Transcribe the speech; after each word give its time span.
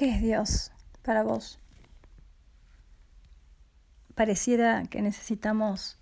¿Qué 0.00 0.08
es 0.08 0.22
Dios 0.22 0.72
para 1.02 1.22
vos? 1.22 1.58
Pareciera 4.14 4.84
que 4.86 5.02
necesitamos 5.02 5.98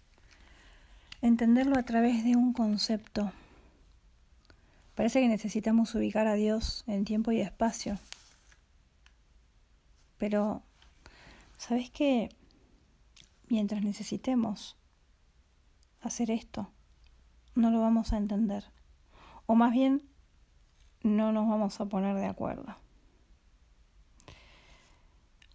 entenderlo 1.21 1.77
a 1.77 1.83
través 1.83 2.23
de 2.23 2.37
un 2.37 2.53
concepto. 2.53 3.33
Parece 4.95 5.21
que 5.21 5.27
necesitamos 5.27 5.97
ubicar 5.97 6.29
a 6.29 6.35
Dios 6.35 6.85
en 6.87 7.05
tiempo 7.05 7.33
y 7.33 7.41
espacio. 7.41 7.99
Pero, 10.17 10.63
¿sabes 11.57 11.91
qué? 11.91 12.29
Mientras 13.49 13.83
necesitemos 13.83 14.77
hacer 16.03 16.31
esto, 16.31 16.71
no 17.57 17.73
lo 17.73 17.81
vamos 17.81 18.13
a 18.13 18.19
entender. 18.19 18.63
O 19.47 19.57
más 19.57 19.73
bien, 19.73 20.09
no 21.03 21.33
nos 21.33 21.49
vamos 21.49 21.81
a 21.81 21.87
poner 21.87 22.15
de 22.15 22.27
acuerdo. 22.27 22.77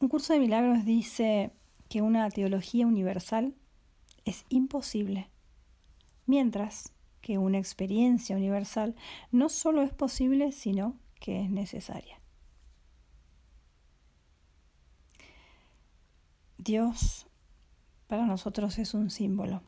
Un 0.03 0.09
curso 0.09 0.33
de 0.33 0.39
milagros 0.41 0.83
dice 0.83 1.53
que 1.87 2.01
una 2.01 2.29
teología 2.29 2.85
universal 2.85 3.55
es 4.25 4.43
imposible, 4.49 5.29
mientras 6.25 6.91
que 7.21 7.37
una 7.37 7.57
experiencia 7.57 8.35
universal 8.35 8.97
no 9.31 9.47
solo 9.47 9.81
es 9.81 9.93
posible, 9.93 10.51
sino 10.51 10.97
que 11.21 11.39
es 11.39 11.49
necesaria. 11.49 12.19
Dios 16.57 17.25
para 18.07 18.25
nosotros 18.25 18.79
es 18.79 18.93
un 18.93 19.09
símbolo. 19.09 19.61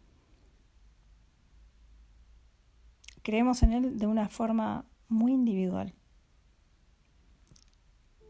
Creemos 3.21 3.63
en 3.63 3.71
Él 3.71 3.97
de 3.97 4.07
una 4.07 4.27
forma 4.27 4.83
muy 5.07 5.31
individual. 5.31 5.93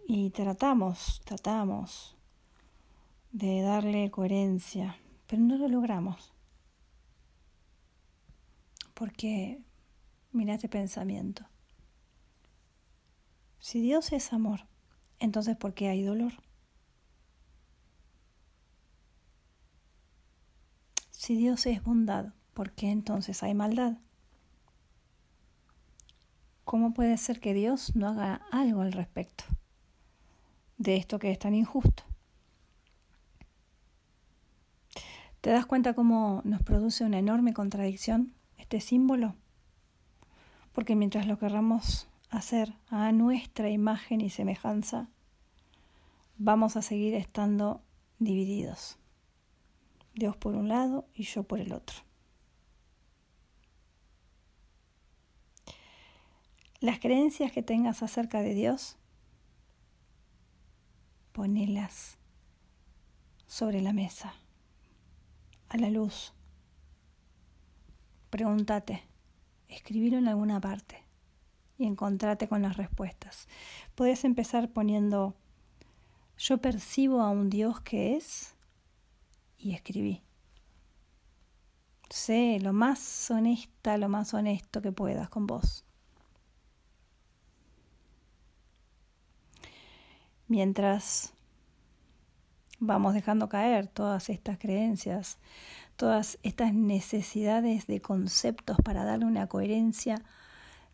Y 0.08 0.30
tratamos, 0.30 1.20
tratamos 1.26 2.16
de 3.32 3.64
darle 3.64 4.12
coherencia, 4.12 4.98
pero 5.26 5.42
no 5.42 5.58
lo 5.58 5.68
logramos. 5.68 6.32
Porque, 8.94 9.64
mira 10.32 10.54
este 10.54 10.70
pensamiento. 10.70 11.48
Si 13.58 13.82
Dios 13.82 14.12
es 14.12 14.32
amor, 14.32 14.68
entonces 15.18 15.58
¿por 15.58 15.74
qué 15.74 15.90
hay 15.90 16.04
dolor? 16.04 16.34
Si 21.10 21.36
Dios 21.36 21.66
es 21.66 21.82
bondad, 21.84 22.36
¿por 22.54 22.74
qué 22.74 22.92
entonces 22.92 23.42
hay 23.42 23.56
maldad? 23.56 23.98
¿Cómo 26.64 26.94
puede 26.94 27.18
ser 27.18 27.40
que 27.40 27.56
Dios 27.56 27.96
no 27.96 28.08
haga 28.10 28.46
algo 28.52 28.82
al 28.82 28.92
respecto 28.92 29.46
de 30.78 30.98
esto 30.98 31.20
que 31.20 31.32
es 31.32 31.40
tan 31.40 31.54
injusto? 31.54 32.04
¿Te 35.42 35.52
das 35.52 35.66
cuenta 35.68 35.94
cómo 35.94 36.42
nos 36.44 36.64
produce 36.64 37.04
una 37.04 37.20
enorme 37.20 37.54
contradicción 37.54 38.34
este 38.58 38.82
símbolo? 38.82 39.36
Porque 40.72 40.96
mientras 40.96 41.28
lo 41.28 41.38
querramos 41.38 42.08
hacer 42.32 42.74
a 42.88 43.12
nuestra 43.12 43.70
imagen 43.70 44.22
y 44.22 44.30
semejanza, 44.30 45.10
vamos 46.38 46.76
a 46.76 46.82
seguir 46.82 47.14
estando 47.14 47.84
divididos. 48.20 48.98
Dios 50.16 50.36
por 50.36 50.56
un 50.56 50.68
lado 50.68 51.08
y 51.14 51.24
yo 51.24 51.44
por 51.44 51.60
el 51.60 51.74
otro. 51.74 51.98
Las 56.80 57.00
creencias 57.00 57.52
que 57.52 57.64
tengas 57.64 58.04
acerca 58.04 58.42
de 58.42 58.54
Dios, 58.54 58.98
ponelas 61.36 62.18
sobre 63.46 63.82
la 63.82 63.92
mesa 63.92 64.34
a 65.68 65.76
la 65.76 65.90
luz. 65.90 66.32
Pregúntate, 68.30 69.04
escribirlo 69.68 70.18
en 70.18 70.30
alguna 70.30 70.62
parte 70.62 71.04
y 71.78 71.88
encontrate 71.88 72.48
con 72.48 72.62
las 72.62 72.78
respuestas. 72.78 73.50
Puedes 73.96 74.24
empezar 74.24 74.72
poniendo, 74.72 75.36
yo 76.38 76.60
percibo 76.60 77.20
a 77.20 77.32
un 77.32 77.50
Dios 77.50 77.82
que 77.82 78.16
es 78.16 78.56
y 79.58 79.74
escribí. 79.74 80.24
Sé 82.10 82.60
lo 82.62 82.72
más 82.72 83.30
honesta, 83.30 83.98
lo 83.98 84.08
más 84.08 84.34
honesto 84.34 84.82
que 84.82 84.94
puedas 84.94 85.28
con 85.28 85.48
vos. 85.48 85.84
Mientras 90.48 91.34
vamos 92.80 93.14
dejando 93.14 93.50
caer 93.50 93.88
todas 93.88 94.30
estas 94.30 94.60
creencias, 94.60 95.40
todas 95.96 96.38
estas 96.44 96.74
necesidades 96.74 97.88
de 97.88 98.02
conceptos 98.02 98.78
para 98.84 99.04
darle 99.04 99.26
una 99.26 99.48
coherencia 99.48 100.22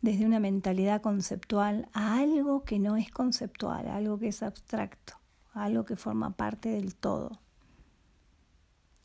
desde 0.01 0.25
una 0.25 0.40
mentalidad 0.40 1.01
conceptual 1.01 1.90
a 1.94 2.17
algo 2.17 2.63
que 2.63 2.79
no 2.79 2.97
es 2.97 3.11
conceptual, 3.11 3.88
a 3.88 3.97
algo 3.97 4.17
que 4.17 4.29
es 4.29 4.41
abstracto, 4.41 5.13
a 5.53 5.66
algo 5.66 5.85
que 5.85 5.95
forma 5.95 6.31
parte 6.31 6.69
del 6.69 6.95
todo. 6.95 7.40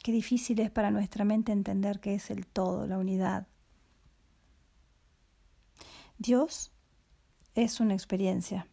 Qué 0.03 0.13
difícil 0.13 0.61
es 0.61 0.71
para 0.71 0.93
nuestra 0.93 1.25
mente 1.25 1.51
entender 1.51 1.99
qué 1.99 2.15
es 2.15 2.31
el 2.31 2.47
todo, 2.47 2.87
la 2.87 2.99
unidad. 2.99 3.49
Dios 6.19 6.71
es 7.55 7.81
una 7.81 7.95
experiencia. 7.95 8.69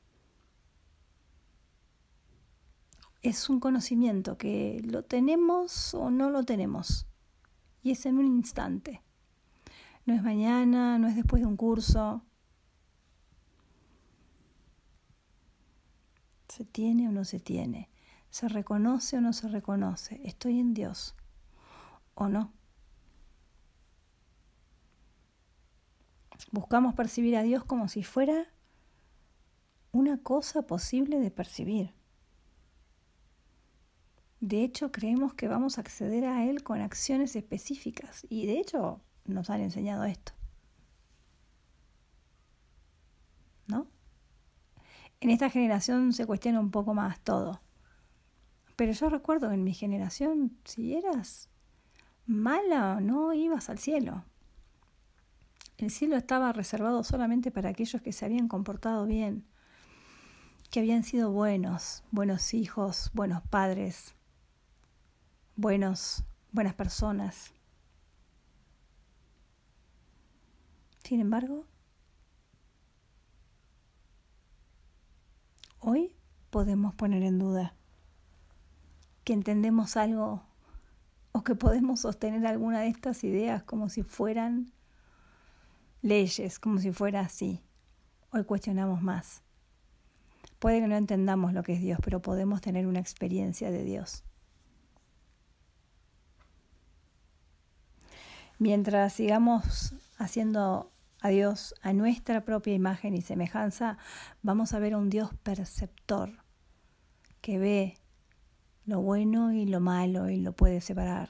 Es 3.23 3.49
un 3.49 3.61
conocimiento 3.61 4.37
que 4.37 4.81
lo 4.83 5.03
tenemos 5.03 5.93
o 5.93 6.11
no 6.11 6.29
lo 6.29 6.43
tenemos. 6.43 7.07
Y 7.81 7.91
es 7.91 8.05
en 8.05 8.17
un 8.17 8.27
instante. 8.27 9.01
No 10.05 10.13
es 10.13 10.21
mañana, 10.21 10.99
no 10.99 11.07
es 11.07 11.15
después 11.15 11.41
de 11.41 11.47
un 11.47 11.55
curso. 11.55 12.21
¿Se 16.49 16.65
tiene 16.65 17.07
o 17.07 17.11
no 17.11 17.23
se 17.23 17.39
tiene? 17.39 17.89
¿Se 18.29 18.49
reconoce 18.49 19.17
o 19.17 19.21
no 19.21 19.31
se 19.31 19.47
reconoce? 19.47 20.19
¿Estoy 20.25 20.59
en 20.59 20.73
Dios 20.73 21.15
o 22.15 22.27
no? 22.27 22.51
Buscamos 26.51 26.93
percibir 26.93 27.37
a 27.37 27.41
Dios 27.41 27.63
como 27.63 27.87
si 27.87 28.03
fuera 28.03 28.47
una 29.93 30.21
cosa 30.21 30.63
posible 30.63 31.19
de 31.19 31.31
percibir. 31.31 31.93
De 34.43 34.61
hecho, 34.61 34.91
creemos 34.91 35.33
que 35.33 35.47
vamos 35.47 35.77
a 35.77 35.81
acceder 35.81 36.25
a 36.25 36.43
Él 36.43 36.63
con 36.63 36.81
acciones 36.81 37.37
específicas 37.37 38.27
y 38.27 38.45
de 38.45 38.59
hecho 38.59 38.99
nos 39.23 39.49
han 39.49 39.61
enseñado 39.61 40.03
esto. 40.03 40.33
¿No? 43.67 43.87
En 45.21 45.29
esta 45.29 45.49
generación 45.49 46.11
se 46.11 46.25
cuestiona 46.25 46.59
un 46.59 46.71
poco 46.71 46.93
más 46.93 47.21
todo. 47.21 47.61
Pero 48.75 48.91
yo 48.91 49.09
recuerdo 49.09 49.47
que 49.47 49.55
en 49.55 49.63
mi 49.63 49.73
generación, 49.73 50.57
si 50.65 50.93
eras 50.93 51.47
mala 52.25 52.99
no, 52.99 53.31
ibas 53.31 53.69
al 53.69 53.79
cielo. 53.79 54.25
El 55.77 55.89
cielo 55.89 56.17
estaba 56.17 56.51
reservado 56.51 57.05
solamente 57.05 57.49
para 57.49 57.69
aquellos 57.69 58.01
que 58.01 58.11
se 58.11 58.25
habían 58.25 58.49
comportado 58.49 59.05
bien, 59.05 59.45
que 60.69 60.81
habían 60.81 61.05
sido 61.05 61.31
buenos, 61.31 62.03
buenos 62.11 62.53
hijos, 62.53 63.09
buenos 63.13 63.41
padres, 63.43 64.15
buenos, 65.55 66.23
buenas 66.51 66.73
personas. 66.73 67.51
Sin 71.03 71.19
embargo, 71.19 71.65
hoy 75.79 76.15
podemos 76.49 76.95
poner 76.95 77.23
en 77.23 77.39
duda 77.39 77.75
que 79.23 79.33
entendemos 79.33 79.97
algo 79.97 80.43
o 81.31 81.43
que 81.43 81.55
podemos 81.55 82.01
sostener 82.01 82.45
alguna 82.45 82.81
de 82.81 82.87
estas 82.87 83.23
ideas 83.23 83.63
como 83.63 83.89
si 83.89 84.03
fueran 84.03 84.71
leyes, 86.01 86.59
como 86.59 86.79
si 86.79 86.91
fuera 86.91 87.21
así. 87.21 87.61
Hoy 88.31 88.43
cuestionamos 88.45 89.01
más. 89.01 89.41
Puede 90.59 90.79
que 90.79 90.87
no 90.87 90.95
entendamos 90.95 91.53
lo 91.53 91.63
que 91.63 91.73
es 91.73 91.81
Dios, 91.81 91.99
pero 92.03 92.21
podemos 92.21 92.61
tener 92.61 92.87
una 92.87 92.99
experiencia 92.99 93.71
de 93.71 93.83
Dios. 93.83 94.23
Mientras 98.59 99.13
sigamos 99.13 99.93
haciendo 100.17 100.91
a 101.21 101.29
Dios 101.29 101.73
a 101.81 101.93
nuestra 101.93 102.45
propia 102.45 102.73
imagen 102.73 103.13
y 103.13 103.21
semejanza, 103.21 103.97
vamos 104.41 104.73
a 104.73 104.79
ver 104.79 104.93
a 104.93 104.97
un 104.97 105.09
Dios 105.09 105.33
perceptor 105.43 106.31
que 107.41 107.57
ve 107.57 107.97
lo 108.85 109.01
bueno 109.01 109.53
y 109.53 109.65
lo 109.65 109.79
malo 109.79 110.29
y 110.29 110.37
lo 110.37 110.53
puede 110.53 110.81
separar, 110.81 111.29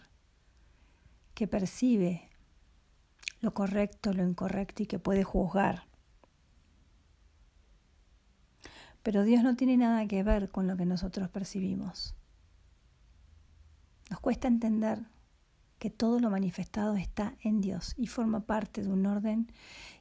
que 1.34 1.48
percibe 1.48 2.30
lo 3.40 3.54
correcto, 3.54 4.14
lo 4.14 4.24
incorrecto 4.24 4.84
y 4.84 4.86
que 4.86 5.00
puede 5.00 5.24
juzgar. 5.24 5.84
Pero 9.04 9.24
Dios 9.24 9.44
no 9.44 9.56
tiene 9.56 9.76
nada 9.78 10.08
que 10.08 10.24
ver 10.24 10.50
con 10.50 10.66
lo 10.66 10.78
que 10.78 10.86
nosotros 10.86 11.30
percibimos. 11.30 12.16
Nos 14.10 14.20
cuesta 14.20 14.48
entender 14.48 15.04
que 15.84 15.90
todo 15.90 16.22
lo 16.22 16.30
manifestado 16.30 16.96
está 16.96 17.36
en 17.42 17.60
Dios 17.60 17.94
y 17.98 18.08
forma 18.08 18.46
parte 18.46 18.84
de 18.84 18.90
un 18.90 19.06
orden 19.06 19.52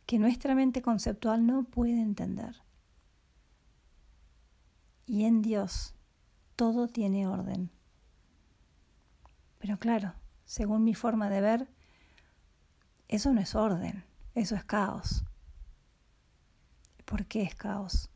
que 0.06 0.20
nuestra 0.20 0.54
mente 0.54 0.80
conceptual 0.80 1.44
no 1.44 1.64
puede 1.64 2.00
entender. 2.00 2.62
Y 5.06 5.24
en 5.24 5.42
Dios 5.42 5.96
todo 6.54 6.86
tiene 6.86 7.26
orden. 7.26 7.72
Pero 9.58 9.76
claro, 9.80 10.14
según 10.44 10.84
mi 10.84 10.94
forma 10.94 11.28
de 11.28 11.40
ver, 11.40 11.68
eso 13.08 13.32
no 13.32 13.40
es 13.40 13.56
orden, 13.56 14.04
eso 14.36 14.54
es 14.54 14.62
caos. 14.62 15.24
¿Por 17.04 17.26
qué 17.26 17.42
es 17.42 17.56
caos? 17.56 18.08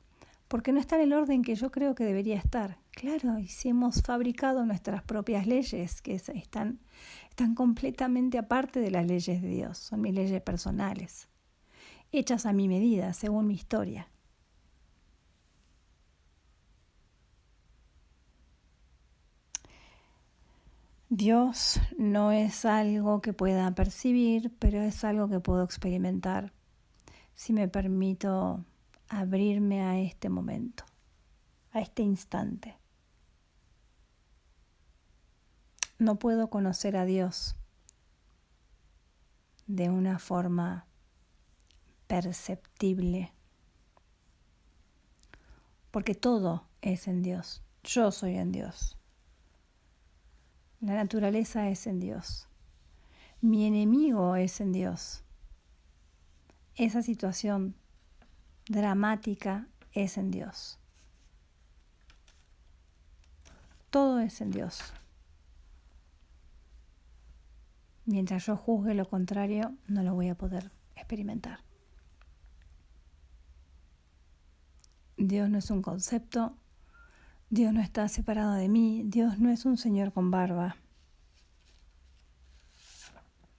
Porque 0.49 0.73
no 0.73 0.79
está 0.79 0.97
en 0.97 1.03
el 1.03 1.13
orden 1.13 1.43
que 1.43 1.55
yo 1.55 1.71
creo 1.71 1.95
que 1.95 2.05
debería 2.05 2.37
estar. 2.37 2.79
Claro, 2.93 3.39
y 3.39 3.49
si 3.49 3.69
hemos 3.69 4.03
fabricado 4.03 4.65
nuestras 4.65 5.03
propias 5.03 5.47
leyes, 5.47 6.01
que 6.01 6.15
están, 6.15 6.81
están 7.29 7.55
completamente 7.55 8.39
aparte 8.39 8.81
de 8.81 8.91
las 8.91 9.07
leyes 9.07 9.43
de 9.43 9.49
Dios, 9.49 9.79
son 9.79 10.01
mis 10.01 10.15
leyes 10.15 10.41
personales, 10.43 11.29
hechas 12.13 12.47
a 12.47 12.53
mi 12.53 12.69
medida, 12.69 13.13
según 13.13 13.49
mi 13.49 13.55
historia. 13.55 14.09
Dios 21.09 21.81
no 21.99 22.33
es 22.33 22.65
algo 22.65 23.21
que 23.21 23.33
pueda 23.33 23.73
percibir, 23.75 24.53
pero 24.59 24.81
es 24.83 25.05
algo 25.05 25.29
que 25.29 25.41
puedo 25.41 25.63
experimentar 25.63 26.53
si 27.35 27.53
me 27.53 27.69
permito 27.69 28.65
abrirme 29.09 29.83
a 29.83 29.99
este 29.99 30.29
momento, 30.29 30.85
a 31.73 31.81
este 31.81 32.03
instante. 32.03 32.77
No 35.99 36.19
puedo 36.19 36.51
conocer 36.51 36.97
a 36.97 37.05
Dios 37.05 37.57
de 39.67 39.91
una 39.91 40.19
forma 40.19 40.87
perceptible, 42.07 43.33
porque 45.91 46.15
todo 46.15 46.69
es 46.83 47.09
en 47.09 47.23
Dios. 47.23 47.63
Yo 47.83 48.11
soy 48.13 48.37
en 48.37 48.53
Dios. 48.53 48.97
La 50.81 50.95
naturaleza 50.95 51.69
es 51.69 51.87
en 51.87 52.01
Dios. 52.01 52.49
Mi 53.41 53.67
enemigo 53.67 54.37
es 54.37 54.61
en 54.61 54.73
Dios. 54.73 55.25
Esa 56.75 57.03
situación 57.03 57.75
dramática 58.69 59.67
es 59.93 60.19
en 60.19 60.31
Dios. 60.31 60.79
Todo 63.91 64.21
es 64.21 64.41
en 64.41 64.51
Dios. 64.51 64.81
Mientras 68.05 68.47
yo 68.47 68.57
juzgue 68.57 68.95
lo 68.95 69.09
contrario, 69.09 69.75
no 69.89 70.03
lo 70.03 70.15
voy 70.15 70.29
a 70.29 70.37
poder 70.37 70.71
experimentar. 70.95 71.61
Dios 75.17 75.49
no 75.49 75.59
es 75.59 75.71
un 75.71 75.83
concepto, 75.83 76.57
Dios 77.49 77.73
no 77.73 77.81
está 77.81 78.07
separado 78.09 78.53
de 78.53 78.69
mí, 78.69 79.03
Dios 79.07 79.39
no 79.39 79.51
es 79.51 79.65
un 79.65 79.77
Señor 79.77 80.13
con 80.13 80.31
barba. 80.31 80.77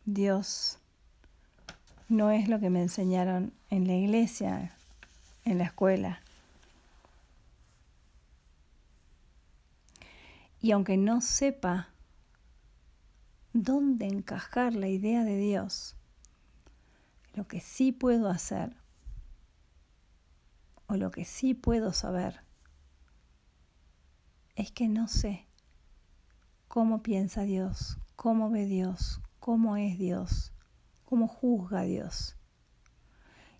Dios 0.05 0.79
no 2.07 2.31
es 2.31 2.47
lo 2.47 2.59
que 2.59 2.69
me 2.69 2.81
enseñaron 2.81 3.53
en 3.69 3.87
la 3.87 3.95
iglesia, 3.95 4.76
en 5.47 5.59
la 5.59 5.63
escuela. 5.63 6.21
Y 10.59 10.71
aunque 10.71 10.97
no 10.97 11.21
sepa 11.21 11.89
dónde 13.53 14.07
encajar 14.07 14.73
la 14.73 14.89
idea 14.89 15.23
de 15.23 15.37
Dios, 15.37 15.95
lo 17.33 17.47
que 17.47 17.61
sí 17.61 17.93
puedo 17.93 18.29
hacer 18.29 18.75
o 20.87 20.95
lo 20.95 21.11
que 21.11 21.23
sí 21.23 21.53
puedo 21.53 21.93
saber 21.93 22.41
es 24.55 24.71
que 24.71 24.89
no 24.89 25.07
sé 25.07 25.45
cómo 26.67 27.03
piensa 27.03 27.43
Dios, 27.43 27.99
cómo 28.15 28.49
ve 28.49 28.65
Dios, 28.65 29.21
cómo 29.39 29.77
es 29.77 29.97
Dios, 29.97 30.51
cómo 31.05 31.27
juzga 31.27 31.83
Dios. 31.83 32.35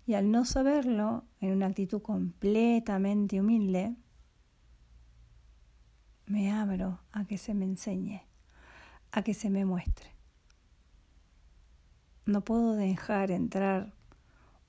Y 0.08 0.14
al 0.14 0.30
no 0.30 0.46
saberlo, 0.46 1.26
en 1.38 1.52
una 1.52 1.66
actitud 1.66 2.00
completamente 2.00 3.38
humilde, 3.38 3.94
me 6.24 6.50
abro 6.50 7.02
a 7.12 7.26
que 7.26 7.36
se 7.36 7.52
me 7.52 7.66
enseñe, 7.66 8.22
a 9.12 9.20
que 9.20 9.34
se 9.34 9.50
me 9.50 9.66
muestre. 9.66 10.14
No 12.24 12.42
puedo 12.42 12.72
dejar 12.72 13.30
entrar 13.30 13.92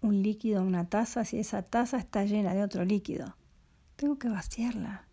un 0.01 0.21
líquido 0.21 0.59
en 0.59 0.67
una 0.67 0.89
taza 0.89 1.23
si 1.23 1.39
esa 1.39 1.61
taza 1.61 1.99
está 1.99 2.25
llena 2.25 2.53
de 2.53 2.61
otro 2.61 2.83
líquido. 2.83 3.37
Tengo 3.95 4.19
que 4.19 4.27
vaciarla. 4.27 5.07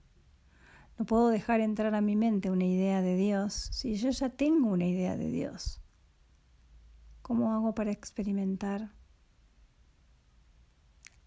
No 0.99 1.05
puedo 1.07 1.29
dejar 1.29 1.61
entrar 1.61 1.95
a 1.95 2.01
mi 2.01 2.17
mente 2.17 2.51
una 2.51 2.65
idea 2.65 3.01
de 3.01 3.15
Dios 3.15 3.53
si 3.53 3.95
yo 3.95 4.11
ya 4.11 4.29
tengo 4.29 4.71
una 4.71 4.87
idea 4.87 5.17
de 5.17 5.31
Dios. 5.31 5.81
¿Cómo 7.23 7.53
hago 7.53 7.77
para 7.77 7.93
experimentar 7.93 8.96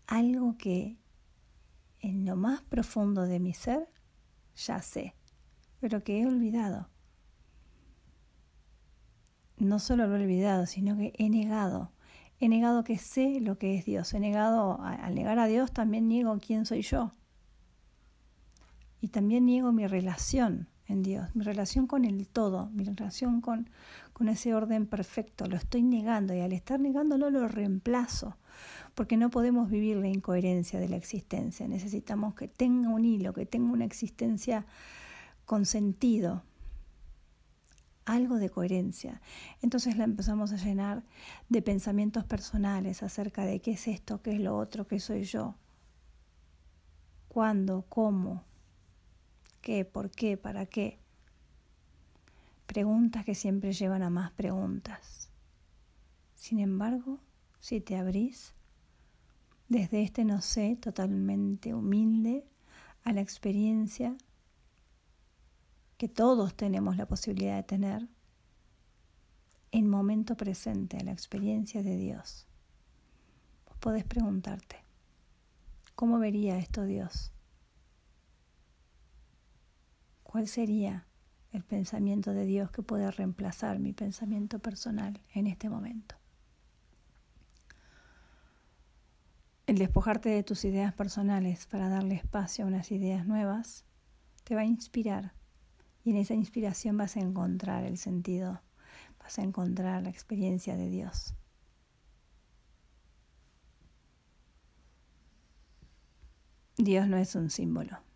algo 0.10 0.58
que 0.58 0.98
en 2.00 2.26
lo 2.26 2.36
más 2.36 2.62
profundo 2.64 3.24
de 3.24 3.40
mi 3.40 3.54
ser 3.54 3.88
ya 4.56 4.82
sé, 4.82 5.16
pero 5.80 6.04
que 6.04 6.20
he 6.20 6.26
olvidado? 6.26 6.90
No 9.58 9.80
solo 9.80 10.08
lo 10.08 10.16
he 10.16 10.22
olvidado, 10.22 10.66
sino 10.66 10.98
que 10.98 11.14
he 11.18 11.30
negado. 11.30 11.92
He 12.40 12.48
negado 12.48 12.84
que 12.84 12.98
sé 12.98 13.40
lo 13.42 13.58
que 13.58 13.78
es 13.78 13.86
Dios. 13.86 14.14
He 14.14 14.20
negado, 14.20 14.82
al 14.82 15.14
negar 15.14 15.38
a 15.38 15.48
Dios, 15.48 15.74
también 15.74 16.08
niego 16.08 16.40
quién 16.40 16.66
soy 16.66 16.82
yo. 16.82 17.12
Y 19.02 19.10
también 19.10 19.46
niego 19.46 19.72
mi 19.74 19.86
relación 19.86 20.70
en 20.90 21.04
Dios, 21.04 21.34
mi 21.36 21.44
relación 21.44 21.86
con 21.86 22.04
el 22.04 22.28
todo, 22.28 22.70
mi 22.72 22.84
relación 22.84 23.42
con, 23.42 23.70
con 24.12 24.28
ese 24.28 24.56
orden 24.56 24.88
perfecto. 24.88 25.46
Lo 25.46 25.56
estoy 25.56 25.84
negando 25.84 26.34
y 26.34 26.42
al 26.42 26.52
estar 26.52 26.80
negándolo 26.80 27.30
lo 27.30 27.48
reemplazo, 27.48 28.36
porque 28.96 29.16
no 29.16 29.30
podemos 29.30 29.70
vivir 29.70 29.98
la 29.98 30.08
incoherencia 30.08 30.80
de 30.80 30.90
la 30.90 30.96
existencia. 30.96 31.68
Necesitamos 31.68 32.34
que 32.34 32.48
tenga 32.48 32.90
un 32.90 33.06
hilo, 33.06 33.34
que 33.34 33.46
tenga 33.46 33.72
una 33.72 33.86
existencia 33.86 34.66
con 35.46 35.66
sentido, 35.66 36.44
algo 38.06 38.38
de 38.38 38.50
coherencia. 38.50 39.22
Entonces 39.62 39.96
la 39.96 40.06
empezamos 40.06 40.52
a 40.52 40.58
llenar 40.58 41.04
de 41.50 41.62
pensamientos 41.62 42.26
personales 42.26 43.04
acerca 43.04 43.46
de 43.46 43.60
qué 43.62 43.72
es 43.72 43.88
esto, 43.88 44.24
qué 44.24 44.34
es 44.34 44.40
lo 44.40 44.58
otro, 44.58 44.88
qué 44.88 45.00
soy 45.00 45.24
yo, 45.24 45.54
cuándo, 47.28 47.86
cómo, 47.90 48.49
¿Qué? 49.62 49.86
¿Por 49.86 50.12
qué? 50.12 50.38
¿Para 50.38 50.66
qué? 50.66 51.00
Preguntas 52.66 53.26
que 53.26 53.36
siempre 53.36 53.74
llevan 53.74 54.04
a 54.04 54.10
más 54.10 54.32
preguntas. 54.32 55.30
Sin 56.36 56.60
embargo, 56.60 57.20
si 57.60 57.82
te 57.82 57.98
abrís 57.98 58.54
desde 59.68 60.02
este 60.02 60.26
no 60.26 60.42
sé 60.42 60.78
totalmente 60.78 61.74
humilde 61.74 62.44
a 63.04 63.14
la 63.14 63.22
experiencia 63.22 64.16
que 65.98 66.08
todos 66.08 66.56
tenemos 66.56 66.98
la 66.98 67.08
posibilidad 67.08 67.58
de 67.58 67.64
tener 67.64 68.08
en 69.72 69.90
momento 69.90 70.36
presente 70.36 70.98
a 70.98 71.04
la 71.04 71.12
experiencia 71.12 71.84
de 71.84 71.98
Dios. 71.98 72.48
Vos 73.68 73.78
podés 73.78 74.06
preguntarte, 74.06 74.78
¿cómo 75.96 76.18
vería 76.18 76.58
esto 76.58 76.86
Dios? 76.86 77.32
¿Cuál 80.32 80.48
sería 80.48 81.08
el 81.52 81.64
pensamiento 81.64 82.36
de 82.36 82.46
Dios 82.46 82.70
que 82.70 82.84
puede 82.84 83.10
reemplazar 83.10 83.80
mi 83.80 83.94
pensamiento 83.94 84.60
personal 84.60 85.20
en 85.34 85.48
este 85.48 85.70
momento? 85.70 86.14
El 89.66 89.80
despojarte 89.80 90.30
de 90.30 90.44
tus 90.44 90.66
ideas 90.66 90.94
personales 90.94 91.66
para 91.66 91.90
darle 91.90 92.14
espacio 92.14 92.64
a 92.64 92.68
unas 92.68 92.92
ideas 92.92 93.26
nuevas 93.26 93.86
te 94.44 94.54
va 94.54 94.62
a 94.62 94.66
inspirar 94.66 95.34
y 96.04 96.12
en 96.12 96.18
esa 96.18 96.36
inspiración 96.36 96.96
vas 96.96 97.18
a 97.18 97.22
encontrar 97.22 97.84
el 97.84 97.98
sentido, 97.98 98.62
vas 99.18 99.40
a 99.40 99.42
encontrar 99.42 100.04
la 100.04 100.10
experiencia 100.12 100.78
de 100.78 100.92
Dios. 100.92 101.34
Dios 106.78 107.08
no 107.08 107.18
es 107.18 107.34
un 107.34 107.50
símbolo. 107.50 108.09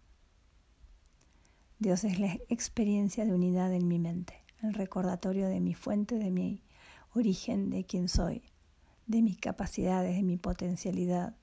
Dios 1.83 2.05
es 2.05 2.17
la 2.17 2.33
experiencia 2.47 3.25
de 3.25 3.33
unidad 3.33 3.73
en 3.73 3.89
mi 3.89 3.99
mente, 3.99 4.41
el 4.61 4.73
recordatorio 4.73 5.49
de 5.49 5.59
mi 5.59 5.73
fuente, 5.73 6.15
de 6.15 6.31
mi 6.31 6.63
origen, 7.13 7.69
de 7.69 7.83
quién 7.83 8.07
soy, 8.07 8.41
de 9.05 9.21
mis 9.21 9.37
capacidades, 9.37 10.15
de 10.15 10.23
mi 10.23 10.37
potencialidad, 10.37 11.35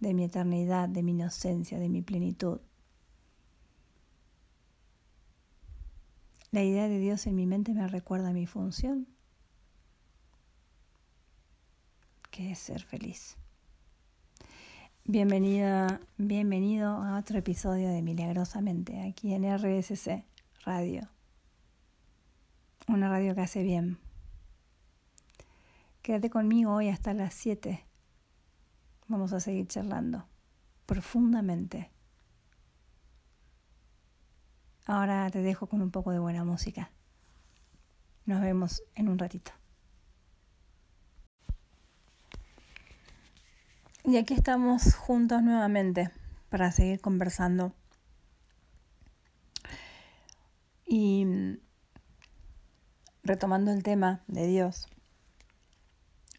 de 0.00 0.14
mi 0.14 0.24
eternidad, 0.24 0.88
de 0.88 1.04
mi 1.04 1.12
inocencia, 1.12 1.78
de 1.78 1.88
mi 1.88 2.02
plenitud. 2.02 2.58
La 6.50 6.64
idea 6.64 6.88
de 6.88 6.98
Dios 6.98 7.24
en 7.28 7.36
mi 7.36 7.46
mente 7.46 7.72
me 7.72 7.86
recuerda 7.86 8.32
mi 8.32 8.46
función, 8.46 9.06
que 12.32 12.50
es 12.50 12.58
ser 12.58 12.82
feliz. 12.82 13.36
Bienvenida, 15.08 16.00
bienvenido 16.16 16.88
a 16.88 17.16
otro 17.16 17.38
episodio 17.38 17.90
de 17.90 18.02
Milagrosamente, 18.02 19.08
aquí 19.08 19.34
en 19.34 19.44
RSC 19.44 20.24
Radio. 20.64 21.08
Una 22.88 23.08
radio 23.08 23.36
que 23.36 23.42
hace 23.42 23.62
bien. 23.62 23.98
Quédate 26.02 26.28
conmigo 26.28 26.72
hoy 26.74 26.88
hasta 26.88 27.14
las 27.14 27.34
7. 27.34 27.86
Vamos 29.06 29.32
a 29.32 29.38
seguir 29.38 29.68
charlando 29.68 30.26
profundamente. 30.86 31.92
Ahora 34.86 35.30
te 35.30 35.40
dejo 35.40 35.68
con 35.68 35.82
un 35.82 35.92
poco 35.92 36.10
de 36.10 36.18
buena 36.18 36.42
música. 36.42 36.90
Nos 38.24 38.40
vemos 38.40 38.82
en 38.96 39.08
un 39.08 39.20
ratito. 39.20 39.52
Y 44.08 44.18
aquí 44.18 44.34
estamos 44.34 44.94
juntos 44.94 45.42
nuevamente 45.42 46.12
para 46.48 46.70
seguir 46.70 47.00
conversando. 47.00 47.72
Y 50.86 51.26
retomando 53.24 53.72
el 53.72 53.82
tema 53.82 54.22
de 54.28 54.46
Dios, 54.46 54.86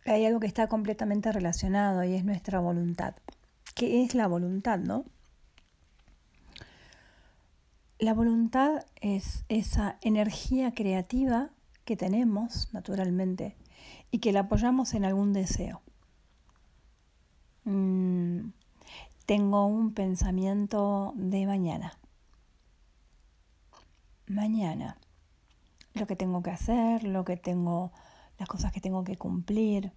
hay 0.06 0.26
algo 0.26 0.40
que 0.40 0.48
está 0.48 0.68
completamente 0.68 1.30
relacionado 1.34 2.06
y 2.06 2.14
es 2.14 2.24
nuestra 2.24 2.62
voluntad. 2.62 3.16
¿Qué 3.76 4.02
es 4.02 4.16
la 4.16 4.28
voluntad, 4.28 4.80
no? 4.80 5.04
La 8.00 8.14
voluntad 8.14 8.86
es 9.02 9.44
esa 9.50 9.98
energía 10.02 10.74
creativa 10.74 11.50
que 11.84 11.98
tenemos 11.98 12.74
naturalmente 12.74 13.58
y 14.10 14.20
que 14.20 14.32
la 14.32 14.42
apoyamos 14.42 14.94
en 14.94 15.04
algún 15.04 15.34
deseo. 15.34 15.82
Mm, 17.68 18.54
tengo 19.26 19.66
un 19.66 19.94
pensamiento 19.94 21.12
de 21.18 21.46
mañana. 21.46 22.00
Mañana. 24.26 24.98
Lo 25.94 26.08
que 26.08 26.16
tengo 26.16 26.42
que 26.42 26.52
hacer, 26.52 27.04
lo 27.04 27.26
que 27.26 27.36
tengo, 27.36 27.92
las 28.40 28.48
cosas 28.48 28.72
que 28.72 28.80
tengo 28.80 29.04
que 29.04 29.18
cumplir, 29.18 29.92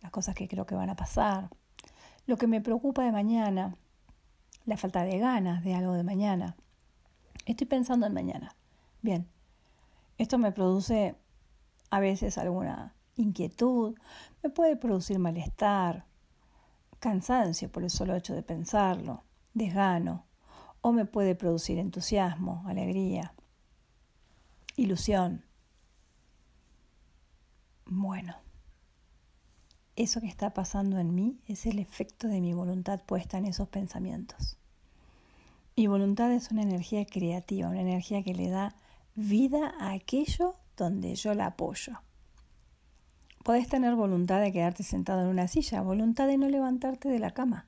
las 0.00 0.10
cosas 0.10 0.34
que 0.34 0.48
creo 0.48 0.66
que 0.66 0.74
van 0.74 0.90
a 0.90 0.96
pasar. 0.96 1.48
Lo 2.26 2.36
que 2.36 2.48
me 2.48 2.60
preocupa 2.60 3.04
de 3.04 3.12
mañana, 3.12 3.76
la 4.64 4.76
falta 4.76 5.04
de 5.04 5.18
ganas 5.20 5.62
de 5.62 5.74
algo 5.76 5.92
de 5.92 6.02
mañana 6.02 6.56
Estoy 7.46 7.66
pensando 7.68 8.06
en 8.06 8.14
mañana. 8.14 8.56
Bien, 9.00 9.28
esto 10.18 10.38
me 10.38 10.52
produce 10.52 11.14
a 11.90 12.00
veces 12.00 12.36
alguna 12.36 12.94
inquietud, 13.14 13.96
me 14.42 14.50
puede 14.50 14.76
producir 14.76 15.18
malestar, 15.18 16.06
cansancio 17.02 17.68
por 17.68 17.82
el 17.82 17.90
solo 17.90 18.14
hecho 18.14 18.32
de 18.32 18.44
pensarlo, 18.44 19.24
desgano, 19.54 20.24
o 20.82 20.92
me 20.92 21.04
puede 21.04 21.34
producir 21.34 21.78
entusiasmo, 21.78 22.62
alegría, 22.64 23.34
ilusión. 24.76 25.44
Bueno, 27.86 28.36
eso 29.96 30.20
que 30.20 30.28
está 30.28 30.54
pasando 30.54 30.98
en 31.00 31.12
mí 31.12 31.40
es 31.48 31.66
el 31.66 31.80
efecto 31.80 32.28
de 32.28 32.40
mi 32.40 32.54
voluntad 32.54 33.02
puesta 33.02 33.36
en 33.36 33.46
esos 33.46 33.68
pensamientos. 33.68 34.56
Mi 35.76 35.88
voluntad 35.88 36.32
es 36.32 36.52
una 36.52 36.62
energía 36.62 37.04
creativa, 37.04 37.68
una 37.68 37.80
energía 37.80 38.22
que 38.22 38.34
le 38.34 38.48
da 38.48 38.76
vida 39.16 39.74
a 39.80 39.90
aquello 39.90 40.54
donde 40.76 41.16
yo 41.16 41.34
la 41.34 41.46
apoyo. 41.46 42.00
Podés 43.42 43.68
tener 43.68 43.94
voluntad 43.94 44.40
de 44.40 44.52
quedarte 44.52 44.82
sentado 44.82 45.22
en 45.22 45.28
una 45.28 45.48
silla, 45.48 45.82
voluntad 45.82 46.26
de 46.26 46.38
no 46.38 46.48
levantarte 46.48 47.08
de 47.08 47.18
la 47.18 47.32
cama. 47.32 47.66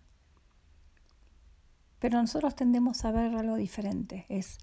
Pero 1.99 2.21
nosotros 2.21 2.55
tendemos 2.55 3.05
a 3.05 3.13
ver 3.13 3.35
algo 3.35 3.57
diferente. 3.57 4.27
Es 4.29 4.59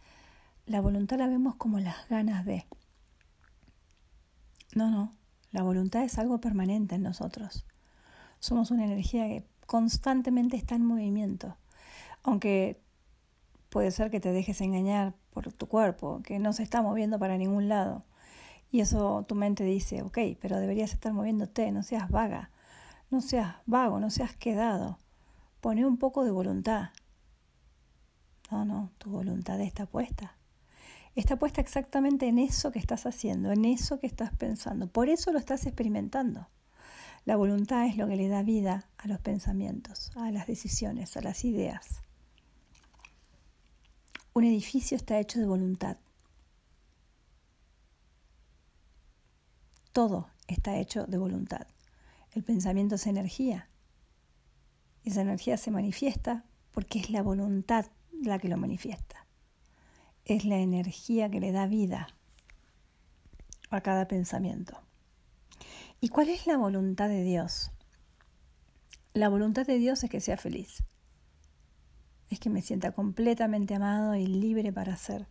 la 0.66 0.80
voluntad 0.80 1.18
la 1.18 1.28
vemos 1.28 1.56
como 1.56 1.80
las 1.80 2.08
ganas 2.08 2.46
de. 2.46 2.66
No, 4.76 4.90
no. 4.90 5.14
La 5.52 5.64
voluntad 5.64 6.04
es 6.04 6.18
algo 6.18 6.40
permanente 6.40 6.96
en 6.96 7.04
nosotros. 7.04 7.66
Somos 8.40 8.72
una 8.72 8.86
energía 8.86 9.28
que 9.28 9.46
constantemente 9.66 10.56
está 10.56 10.76
en 10.76 10.86
movimiento. 10.86 11.58
Aunque 12.24 12.80
Puede 13.72 13.92
ser 13.92 14.12
que 14.12 14.20
te 14.20 14.34
dejes 14.34 14.60
engañar 14.60 15.14
por 15.32 15.54
tu 15.54 15.68
cuerpo, 15.70 16.22
que 16.26 16.40
no 16.40 16.52
se 16.52 16.62
está 16.62 16.82
moviendo 16.82 17.18
para 17.20 17.38
ningún 17.38 17.70
lado. 17.70 18.04
Y 18.72 18.80
eso 18.80 19.26
tu 19.28 19.36
mente 19.36 19.64
dice, 19.66 20.02
ok, 20.02 20.18
pero 20.40 20.60
deberías 20.60 20.94
estar 20.94 21.12
moviéndote, 21.14 21.72
no 21.72 21.84
seas 21.84 22.10
vaga, 22.10 22.52
no 23.10 23.22
seas 23.22 23.56
vago, 23.66 24.00
no 24.00 24.10
seas 24.10 24.36
quedado. 24.36 24.98
Pone 25.60 25.86
un 25.86 25.98
poco 25.98 26.24
de 26.24 26.32
voluntad. 26.32 26.90
No, 28.50 28.66
no, 28.66 28.92
tu 28.98 29.12
voluntad 29.12 29.60
está 29.60 29.86
puesta. 29.86 30.38
Está 31.16 31.36
puesta 31.36 31.60
exactamente 31.60 32.28
en 32.28 32.40
eso 32.40 32.72
que 32.72 32.80
estás 32.80 33.06
haciendo, 33.06 33.52
en 33.52 33.66
eso 33.66 34.00
que 34.00 34.08
estás 34.08 34.34
pensando. 34.36 34.88
Por 34.88 35.10
eso 35.10 35.34
lo 35.34 35.40
estás 35.40 35.66
experimentando. 35.66 36.48
La 37.26 37.36
voluntad 37.36 37.86
es 37.86 37.98
lo 37.98 38.08
que 38.08 38.16
le 38.16 38.30
da 38.30 38.42
vida 38.42 38.90
a 38.98 39.08
los 39.08 39.20
pensamientos, 39.20 40.12
a 40.16 40.32
las 40.32 40.48
decisiones, 40.48 41.16
a 41.18 41.22
las 41.22 41.44
ideas. 41.44 42.02
Un 44.34 44.46
edificio 44.46 44.96
está 44.96 45.20
hecho 45.20 45.40
de 45.40 45.46
voluntad. 45.46 45.98
Todo 49.92 50.30
está 50.48 50.78
hecho 50.78 51.06
de 51.06 51.18
voluntad. 51.18 51.68
El 52.32 52.44
pensamiento 52.44 52.96
es 52.96 53.08
energía. 53.08 53.70
Esa 55.04 55.22
energía 55.22 55.58
se 55.58 55.72
manifiesta 55.72 56.46
porque 56.72 57.00
es 57.00 57.10
la 57.10 57.22
voluntad 57.22 57.88
la 58.12 58.40
que 58.40 58.48
lo 58.48 58.58
manifiesta. 58.58 59.28
Es 60.26 60.46
la 60.46 60.58
energía 60.58 61.30
que 61.30 61.40
le 61.40 61.52
da 61.52 61.68
vida 61.68 62.08
a 63.70 63.82
cada 63.82 64.08
pensamiento. 64.08 64.80
¿Y 66.00 66.10
cuál 66.10 66.30
es 66.30 66.48
la 66.48 66.58
voluntad 66.58 67.10
de 67.10 67.24
Dios? 67.24 67.72
La 69.14 69.30
voluntad 69.30 69.66
de 69.66 69.78
Dios 69.78 70.04
es 70.04 70.10
que 70.10 70.22
sea 70.22 70.38
feliz 70.38 70.84
es 72.32 72.40
que 72.40 72.50
me 72.50 72.62
sienta 72.62 72.94
completamente 72.94 73.76
amado 73.76 74.16
y 74.16 74.26
libre 74.26 74.72
para 74.72 74.94
hacer 74.94 75.28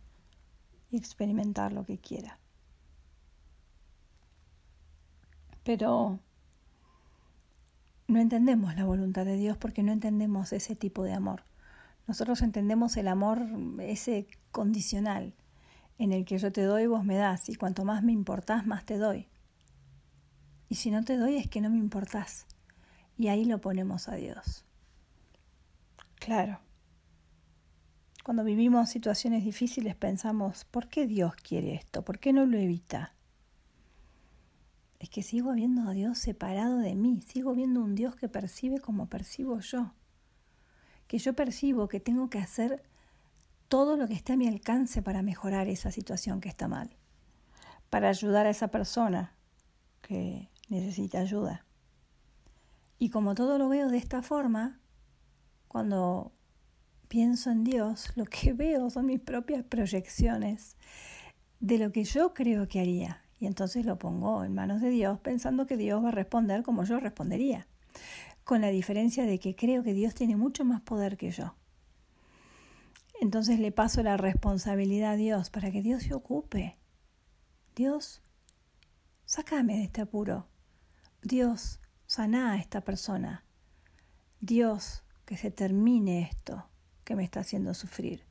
y 0.91 0.97
experimentar 0.97 1.73
lo 1.73 1.83
que 1.83 1.97
quiera. 1.97 2.39
Pero 5.63 6.19
no 8.07 8.19
entendemos 8.19 8.75
la 8.75 8.83
voluntad 8.83 9.25
de 9.25 9.37
Dios 9.37 9.57
porque 9.57 9.83
no 9.83 9.91
entendemos 9.91 10.51
ese 10.53 10.75
tipo 10.75 11.03
de 11.03 11.13
amor. 11.13 11.43
Nosotros 12.07 12.41
entendemos 12.41 12.97
el 12.97 13.07
amor 13.07 13.41
ese 13.79 14.27
condicional, 14.51 15.33
en 15.97 16.11
el 16.11 16.25
que 16.25 16.37
yo 16.37 16.51
te 16.51 16.63
doy, 16.63 16.87
vos 16.87 17.05
me 17.05 17.15
das, 17.15 17.47
y 17.47 17.55
cuanto 17.55 17.85
más 17.85 18.03
me 18.03 18.11
importás, 18.11 18.65
más 18.65 18.85
te 18.85 18.97
doy. 18.97 19.27
Y 20.67 20.75
si 20.75 20.89
no 20.89 21.03
te 21.03 21.17
doy 21.17 21.37
es 21.37 21.47
que 21.47 21.61
no 21.61 21.69
me 21.69 21.77
importás. 21.77 22.47
Y 23.17 23.27
ahí 23.27 23.45
lo 23.45 23.61
ponemos 23.61 24.09
a 24.09 24.15
Dios. 24.15 24.65
Claro. 26.15 26.59
Cuando 28.23 28.43
vivimos 28.43 28.89
situaciones 28.89 29.43
difíciles 29.43 29.95
pensamos, 29.95 30.65
¿por 30.65 30.87
qué 30.87 31.07
Dios 31.07 31.35
quiere 31.35 31.75
esto? 31.75 32.03
¿Por 32.03 32.19
qué 32.19 32.33
no 32.33 32.45
lo 32.45 32.57
evita? 32.57 33.13
Es 35.01 35.09
que 35.09 35.23
sigo 35.23 35.53
viendo 35.53 35.89
a 35.89 35.93
Dios 35.93 36.19
separado 36.19 36.77
de 36.77 36.93
mí, 36.93 37.21
sigo 37.25 37.55
viendo 37.55 37.81
un 37.81 37.95
Dios 37.95 38.15
que 38.15 38.29
percibe 38.29 38.77
como 38.77 39.09
percibo 39.09 39.59
yo, 39.59 39.95
que 41.07 41.17
yo 41.17 41.33
percibo 41.33 41.87
que 41.87 41.99
tengo 41.99 42.29
que 42.29 42.37
hacer 42.37 42.83
todo 43.67 43.97
lo 43.97 44.07
que 44.07 44.13
esté 44.13 44.33
a 44.33 44.37
mi 44.37 44.47
alcance 44.47 45.01
para 45.01 45.23
mejorar 45.23 45.67
esa 45.69 45.89
situación 45.89 46.39
que 46.39 46.49
está 46.49 46.67
mal, 46.67 46.95
para 47.89 48.09
ayudar 48.09 48.45
a 48.45 48.51
esa 48.51 48.67
persona 48.67 49.33
que 50.03 50.51
necesita 50.69 51.19
ayuda. 51.19 51.65
Y 52.99 53.09
como 53.09 53.33
todo 53.33 53.57
lo 53.57 53.69
veo 53.69 53.89
de 53.89 53.97
esta 53.97 54.21
forma, 54.21 54.81
cuando 55.67 56.31
pienso 57.07 57.49
en 57.49 57.63
Dios, 57.63 58.11
lo 58.15 58.25
que 58.25 58.53
veo 58.53 58.91
son 58.91 59.07
mis 59.07 59.19
propias 59.19 59.63
proyecciones 59.63 60.77
de 61.59 61.79
lo 61.79 61.91
que 61.91 62.03
yo 62.03 62.35
creo 62.35 62.67
que 62.67 62.81
haría. 62.81 63.23
Y 63.41 63.47
entonces 63.47 63.87
lo 63.87 63.97
pongo 63.97 64.43
en 64.45 64.53
manos 64.53 64.81
de 64.81 64.91
Dios 64.91 65.19
pensando 65.19 65.65
que 65.65 65.75
Dios 65.75 66.03
va 66.03 66.09
a 66.09 66.11
responder 66.11 66.61
como 66.61 66.83
yo 66.83 66.99
respondería. 66.99 67.67
Con 68.43 68.61
la 68.61 68.67
diferencia 68.67 69.25
de 69.25 69.39
que 69.39 69.55
creo 69.55 69.81
que 69.81 69.95
Dios 69.95 70.13
tiene 70.13 70.35
mucho 70.35 70.63
más 70.63 70.81
poder 70.81 71.17
que 71.17 71.31
yo. 71.31 71.55
Entonces 73.19 73.59
le 73.59 73.71
paso 73.71 74.03
la 74.03 74.15
responsabilidad 74.15 75.13
a 75.13 75.15
Dios 75.15 75.49
para 75.49 75.71
que 75.71 75.81
Dios 75.81 76.03
se 76.03 76.13
ocupe. 76.13 76.77
Dios, 77.75 78.21
sácame 79.25 79.77
de 79.77 79.83
este 79.85 80.01
apuro. 80.01 80.47
Dios, 81.23 81.81
sana 82.05 82.51
a 82.51 82.57
esta 82.57 82.81
persona. 82.81 83.43
Dios, 84.39 85.03
que 85.25 85.35
se 85.35 85.49
termine 85.49 86.21
esto 86.21 86.69
que 87.03 87.15
me 87.15 87.23
está 87.23 87.39
haciendo 87.39 87.73
sufrir. 87.73 88.23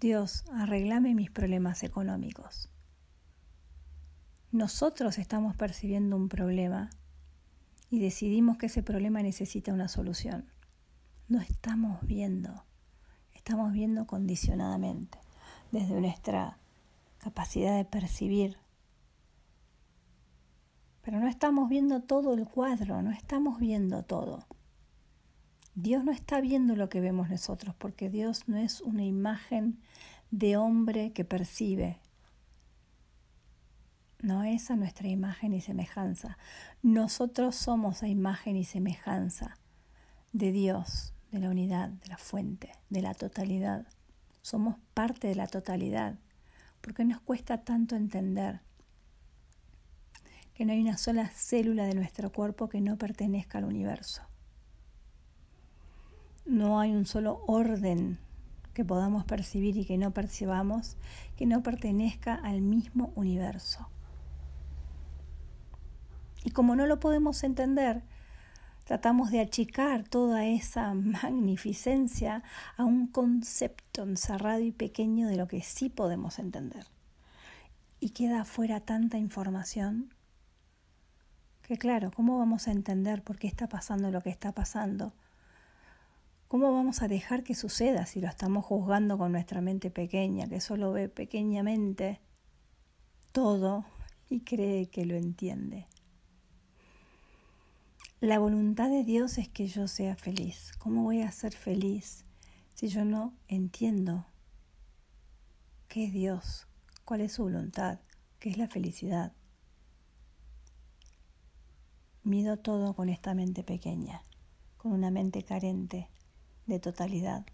Dios, 0.00 0.44
arreglame 0.52 1.14
mis 1.14 1.30
problemas 1.30 1.84
económicos. 1.84 2.69
Nosotros 4.52 5.18
estamos 5.18 5.54
percibiendo 5.54 6.16
un 6.16 6.28
problema 6.28 6.90
y 7.88 8.00
decidimos 8.00 8.58
que 8.58 8.66
ese 8.66 8.82
problema 8.82 9.22
necesita 9.22 9.72
una 9.72 9.86
solución. 9.86 10.44
No 11.28 11.40
estamos 11.40 12.04
viendo, 12.04 12.64
estamos 13.32 13.72
viendo 13.72 14.08
condicionadamente, 14.08 15.18
desde 15.70 16.00
nuestra 16.00 16.58
capacidad 17.18 17.76
de 17.76 17.84
percibir. 17.84 18.56
Pero 21.02 21.20
no 21.20 21.28
estamos 21.28 21.68
viendo 21.68 22.02
todo 22.02 22.34
el 22.34 22.48
cuadro, 22.48 23.02
no 23.02 23.12
estamos 23.12 23.60
viendo 23.60 24.02
todo. 24.02 24.46
Dios 25.76 26.02
no 26.02 26.10
está 26.10 26.40
viendo 26.40 26.74
lo 26.74 26.88
que 26.88 27.00
vemos 27.00 27.30
nosotros, 27.30 27.76
porque 27.78 28.10
Dios 28.10 28.48
no 28.48 28.56
es 28.56 28.80
una 28.80 29.04
imagen 29.04 29.78
de 30.32 30.56
hombre 30.56 31.12
que 31.12 31.24
percibe. 31.24 32.00
No 34.22 34.42
es 34.44 34.70
a 34.70 34.76
nuestra 34.76 35.08
imagen 35.08 35.54
y 35.54 35.62
semejanza. 35.62 36.36
Nosotros 36.82 37.56
somos 37.56 38.02
a 38.02 38.08
imagen 38.08 38.54
y 38.54 38.64
semejanza 38.64 39.56
de 40.32 40.52
Dios, 40.52 41.14
de 41.32 41.38
la 41.38 41.48
unidad, 41.48 41.88
de 41.88 42.08
la 42.08 42.18
fuente, 42.18 42.70
de 42.90 43.00
la 43.00 43.14
totalidad. 43.14 43.86
Somos 44.42 44.76
parte 44.92 45.28
de 45.28 45.34
la 45.34 45.46
totalidad. 45.46 46.18
porque 46.82 47.04
nos 47.04 47.20
cuesta 47.20 47.62
tanto 47.62 47.94
entender 47.94 48.62
que 50.54 50.64
no 50.64 50.72
hay 50.72 50.80
una 50.80 50.96
sola 50.96 51.28
célula 51.28 51.84
de 51.84 51.94
nuestro 51.94 52.32
cuerpo 52.32 52.70
que 52.70 52.80
no 52.80 52.96
pertenezca 52.96 53.58
al 53.58 53.64
universo? 53.64 54.22
No 56.46 56.80
hay 56.80 56.92
un 56.92 57.04
solo 57.04 57.42
orden 57.46 58.18
que 58.72 58.84
podamos 58.84 59.24
percibir 59.24 59.76
y 59.76 59.84
que 59.84 59.98
no 59.98 60.12
percibamos 60.12 60.96
que 61.36 61.44
no 61.44 61.62
pertenezca 61.62 62.34
al 62.34 62.62
mismo 62.62 63.12
universo. 63.14 63.88
Y 66.44 66.50
como 66.50 66.76
no 66.76 66.86
lo 66.86 67.00
podemos 67.00 67.44
entender, 67.44 68.02
tratamos 68.84 69.30
de 69.30 69.40
achicar 69.40 70.04
toda 70.04 70.46
esa 70.46 70.94
magnificencia 70.94 72.42
a 72.76 72.84
un 72.84 73.06
concepto 73.06 74.02
encerrado 74.02 74.60
y 74.60 74.72
pequeño 74.72 75.28
de 75.28 75.36
lo 75.36 75.46
que 75.48 75.62
sí 75.62 75.88
podemos 75.88 76.38
entender. 76.38 76.86
Y 78.00 78.10
queda 78.10 78.44
fuera 78.44 78.80
tanta 78.80 79.18
información 79.18 80.14
que 81.70 81.78
claro, 81.78 82.10
¿cómo 82.10 82.36
vamos 82.36 82.66
a 82.66 82.72
entender 82.72 83.22
por 83.22 83.38
qué 83.38 83.46
está 83.46 83.68
pasando 83.68 84.10
lo 84.10 84.22
que 84.22 84.30
está 84.30 84.50
pasando? 84.50 85.12
¿Cómo 86.48 86.72
vamos 86.72 87.00
a 87.00 87.06
dejar 87.06 87.44
que 87.44 87.54
suceda 87.54 88.06
si 88.06 88.20
lo 88.20 88.26
estamos 88.26 88.64
juzgando 88.64 89.16
con 89.16 89.30
nuestra 89.30 89.60
mente 89.60 89.88
pequeña, 89.88 90.48
que 90.48 90.60
solo 90.60 90.90
ve 90.90 91.08
pequeñamente 91.08 92.20
todo 93.30 93.84
y 94.28 94.40
cree 94.40 94.90
que 94.90 95.04
lo 95.04 95.14
entiende? 95.14 95.86
La 98.20 98.38
voluntad 98.38 98.90
de 98.90 99.02
Dios 99.02 99.38
es 99.38 99.48
que 99.48 99.66
yo 99.66 99.88
sea 99.88 100.14
feliz. 100.14 100.72
¿Cómo 100.76 101.04
voy 101.04 101.22
a 101.22 101.32
ser 101.32 101.54
feliz 101.56 102.26
si 102.74 102.88
yo 102.88 103.06
no 103.06 103.32
entiendo 103.48 104.26
qué 105.88 106.04
es 106.04 106.12
Dios? 106.12 106.66
¿Cuál 107.06 107.22
es 107.22 107.32
su 107.32 107.44
voluntad? 107.44 107.98
¿Qué 108.38 108.50
es 108.50 108.58
la 108.58 108.68
felicidad? 108.68 109.32
Mido 112.22 112.58
todo 112.58 112.92
con 112.92 113.08
esta 113.08 113.32
mente 113.32 113.64
pequeña, 113.64 114.22
con 114.76 114.92
una 114.92 115.10
mente 115.10 115.42
carente 115.42 116.10
de 116.66 116.78
totalidad, 116.78 117.46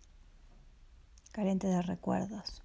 carente 1.30 1.68
de 1.68 1.80
recuerdos, 1.80 2.64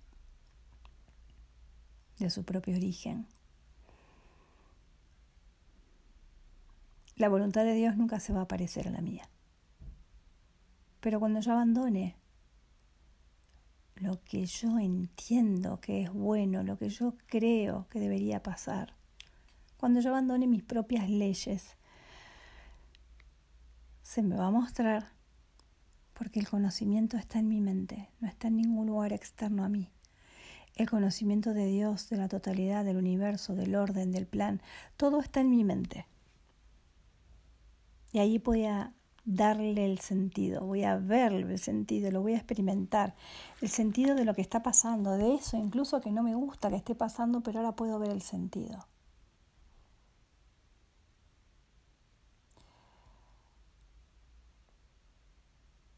de 2.17 2.31
su 2.31 2.43
propio 2.45 2.75
origen. 2.75 3.27
La 7.21 7.29
voluntad 7.29 7.65
de 7.65 7.75
Dios 7.75 7.97
nunca 7.97 8.19
se 8.19 8.33
va 8.33 8.41
a 8.41 8.47
parecer 8.47 8.87
a 8.87 8.91
la 8.91 8.99
mía. 8.99 9.29
Pero 11.01 11.19
cuando 11.19 11.39
yo 11.39 11.51
abandone 11.51 12.15
lo 13.93 14.23
que 14.23 14.47
yo 14.47 14.79
entiendo 14.79 15.79
que 15.79 16.01
es 16.01 16.11
bueno, 16.11 16.63
lo 16.63 16.79
que 16.79 16.89
yo 16.89 17.13
creo 17.27 17.87
que 17.89 17.99
debería 17.99 18.41
pasar, 18.41 18.95
cuando 19.77 19.99
yo 19.99 20.09
abandone 20.09 20.47
mis 20.47 20.63
propias 20.63 21.11
leyes, 21.11 21.77
se 24.01 24.23
me 24.23 24.35
va 24.35 24.47
a 24.47 24.51
mostrar 24.51 25.11
porque 26.15 26.39
el 26.39 26.49
conocimiento 26.49 27.17
está 27.17 27.37
en 27.37 27.49
mi 27.49 27.61
mente, 27.61 28.09
no 28.19 28.27
está 28.27 28.47
en 28.47 28.57
ningún 28.57 28.87
lugar 28.87 29.13
externo 29.13 29.63
a 29.63 29.69
mí. 29.69 29.91
El 30.75 30.89
conocimiento 30.89 31.53
de 31.53 31.67
Dios, 31.67 32.09
de 32.09 32.17
la 32.17 32.29
totalidad, 32.29 32.83
del 32.83 32.97
universo, 32.97 33.53
del 33.53 33.75
orden, 33.75 34.11
del 34.11 34.25
plan, 34.25 34.59
todo 34.97 35.19
está 35.19 35.41
en 35.41 35.51
mi 35.51 35.63
mente. 35.63 36.07
Y 38.11 38.19
ahí 38.19 38.37
voy 38.39 38.65
a 38.65 38.93
darle 39.25 39.85
el 39.85 39.99
sentido, 39.99 40.61
voy 40.65 40.83
a 40.83 40.97
ver 40.97 41.33
el 41.33 41.59
sentido, 41.59 42.11
lo 42.11 42.21
voy 42.21 42.33
a 42.33 42.37
experimentar, 42.37 43.15
el 43.61 43.69
sentido 43.69 44.15
de 44.15 44.25
lo 44.25 44.33
que 44.33 44.41
está 44.41 44.63
pasando, 44.63 45.11
de 45.11 45.35
eso 45.35 45.57
incluso 45.57 46.01
que 46.01 46.11
no 46.11 46.23
me 46.23 46.35
gusta 46.35 46.69
que 46.69 46.75
esté 46.75 46.95
pasando, 46.95 47.41
pero 47.41 47.59
ahora 47.59 47.75
puedo 47.75 47.99
ver 47.99 48.11
el 48.11 48.21
sentido. 48.21 48.87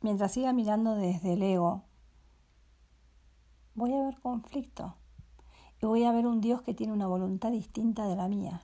mientras 0.03 0.33
siga 0.33 0.53
mirando 0.53 0.95
desde 0.95 1.33
el 1.33 1.41
ego, 1.41 1.83
voy 3.73 3.93
a 3.93 4.03
ver 4.03 4.19
conflicto 4.19 4.95
y 5.81 5.85
voy 5.87 6.03
a 6.03 6.11
ver 6.11 6.27
un 6.27 6.41
Dios 6.41 6.61
que 6.61 6.73
tiene 6.73 6.93
una 6.93 7.07
voluntad 7.07 7.51
distinta 7.51 8.05
de 8.07 8.15
la 8.15 8.27
mía. 8.27 8.61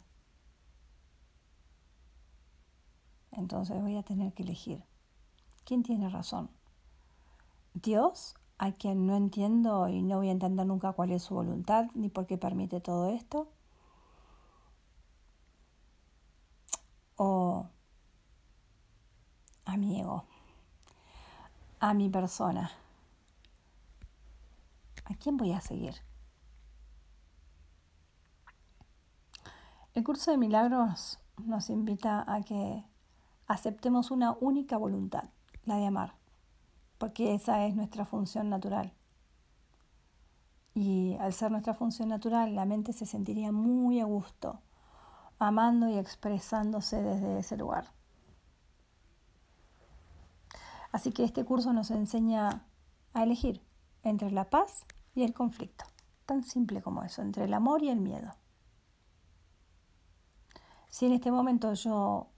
Entonces 3.31 3.81
voy 3.81 3.97
a 3.97 4.03
tener 4.03 4.33
que 4.33 4.43
elegir. 4.43 4.83
¿Quién 5.65 5.83
tiene 5.83 6.09
razón? 6.09 6.49
¿Dios, 7.73 8.35
a 8.57 8.71
quien 8.71 9.05
no 9.05 9.15
entiendo 9.15 9.87
y 9.87 10.01
no 10.01 10.17
voy 10.17 10.29
a 10.29 10.31
entender 10.31 10.65
nunca 10.65 10.93
cuál 10.93 11.11
es 11.11 11.23
su 11.23 11.35
voluntad 11.35 11.87
ni 11.95 12.09
por 12.09 12.25
qué 12.25 12.37
permite 12.37 12.81
todo 12.81 13.09
esto? 13.09 13.47
¿O 17.17 17.67
a 19.65 19.77
mi 19.77 19.99
ego? 19.99 20.25
a 21.79 21.93
mi 21.93 22.09
persona. 22.09 22.71
¿A 25.05 25.15
quién 25.15 25.37
voy 25.37 25.53
a 25.53 25.61
seguir? 25.61 25.95
El 29.93 30.03
curso 30.03 30.31
de 30.31 30.37
milagros 30.37 31.19
nos 31.37 31.69
invita 31.69 32.23
a 32.31 32.41
que 32.43 32.83
aceptemos 33.49 34.11
una 34.11 34.37
única 34.39 34.77
voluntad, 34.77 35.25
la 35.65 35.75
de 35.75 35.87
amar, 35.87 36.13
porque 36.99 37.33
esa 37.33 37.65
es 37.65 37.75
nuestra 37.75 38.05
función 38.05 38.47
natural. 38.49 38.93
Y 40.75 41.17
al 41.19 41.33
ser 41.33 41.51
nuestra 41.51 41.73
función 41.73 42.09
natural, 42.09 42.55
la 42.55 42.65
mente 42.65 42.93
se 42.93 43.07
sentiría 43.07 43.51
muy 43.51 43.99
a 43.99 44.05
gusto, 44.05 44.61
amando 45.39 45.89
y 45.89 45.97
expresándose 45.97 47.01
desde 47.01 47.39
ese 47.39 47.57
lugar. 47.57 47.91
Así 50.91 51.11
que 51.11 51.23
este 51.23 51.43
curso 51.43 51.73
nos 51.73 51.89
enseña 51.89 52.65
a 53.13 53.23
elegir 53.23 53.63
entre 54.03 54.31
la 54.31 54.49
paz 54.51 54.85
y 55.15 55.23
el 55.23 55.33
conflicto. 55.33 55.85
Tan 56.27 56.43
simple 56.43 56.83
como 56.83 57.03
eso, 57.03 57.23
entre 57.23 57.45
el 57.45 57.53
amor 57.55 57.81
y 57.81 57.89
el 57.89 57.99
miedo. 57.99 58.31
Si 60.87 61.07
en 61.07 61.13
este 61.13 61.31
momento 61.31 61.73
yo 61.73 62.29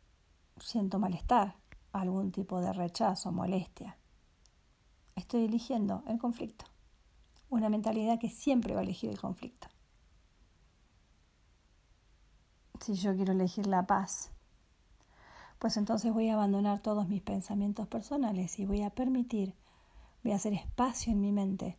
siento 0.58 1.00
malestar, 1.00 1.56
algún 1.92 2.32
tipo 2.32 2.62
de 2.62 2.74
rechazo, 2.74 3.32
molestia, 3.32 3.98
estoy 5.16 5.46
eligiendo 5.46 6.04
el 6.08 6.18
conflicto. 6.20 6.66
Una 7.50 7.70
mentalidad 7.70 8.20
que 8.20 8.30
siempre 8.30 8.74
va 8.74 8.80
a 8.80 8.84
elegir 8.84 9.10
el 9.10 9.20
conflicto. 9.20 9.68
Si 12.80 12.94
yo 12.96 13.16
quiero 13.16 13.34
elegir 13.34 13.68
la 13.68 13.86
paz, 13.86 14.32
pues 15.60 15.78
entonces 15.78 16.12
voy 16.12 16.30
a 16.30 16.34
abandonar 16.34 16.82
todos 16.82 17.08
mis 17.08 17.22
pensamientos 17.22 17.88
personales 17.88 18.58
y 18.58 18.66
voy 18.66 18.82
a 18.82 18.90
permitir, 18.90 19.54
voy 20.24 20.32
a 20.32 20.38
hacer 20.38 20.54
espacio 20.54 21.12
en 21.12 21.22
mi 21.22 21.32
mente 21.32 21.78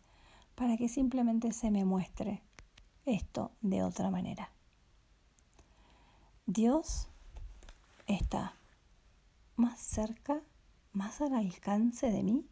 para 0.54 0.76
que 0.76 0.88
simplemente 0.88 1.52
se 1.52 1.70
me 1.70 1.84
muestre 1.84 2.42
esto 3.06 3.50
de 3.60 3.82
otra 3.82 4.10
manera. 4.10 4.52
Dios 6.46 7.08
está 8.06 8.54
más 9.62 9.78
cerca, 9.80 10.42
más 10.92 11.20
al 11.20 11.34
alcance 11.34 12.10
de 12.10 12.22
mí 12.22 12.44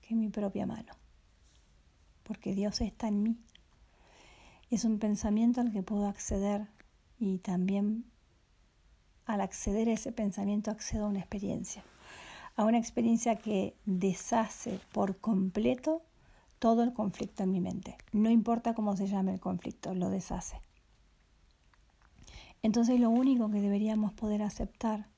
que 0.00 0.14
mi 0.14 0.30
propia 0.30 0.66
mano, 0.66 0.94
porque 2.22 2.54
Dios 2.54 2.80
está 2.80 3.08
en 3.08 3.22
mí. 3.22 3.36
Es 4.70 4.84
un 4.84 4.98
pensamiento 4.98 5.60
al 5.60 5.72
que 5.72 5.82
puedo 5.82 6.06
acceder 6.06 6.66
y 7.18 7.38
también 7.38 8.06
al 9.26 9.40
acceder 9.42 9.88
a 9.88 9.92
ese 9.92 10.10
pensamiento 10.10 10.70
accedo 10.70 11.04
a 11.04 11.08
una 11.08 11.20
experiencia. 11.20 11.84
a 12.56 12.64
una 12.64 12.78
experiencia 12.78 13.34
que 13.34 13.76
deshace 13.84 14.78
por 14.92 15.18
completo 15.18 16.02
todo 16.60 16.84
el 16.84 16.92
conflicto 16.92 17.42
en 17.42 17.50
mi 17.50 17.60
mente. 17.60 17.96
No 18.12 18.30
importa 18.30 18.74
cómo 18.74 18.96
se 18.96 19.08
llame 19.08 19.32
el 19.32 19.40
conflicto, 19.40 19.92
lo 19.92 20.08
deshace. 20.08 20.60
Entonces 22.62 23.00
lo 23.00 23.10
único 23.10 23.50
que 23.50 23.60
deberíamos 23.60 24.12
poder 24.12 24.42
aceptar 24.42 25.08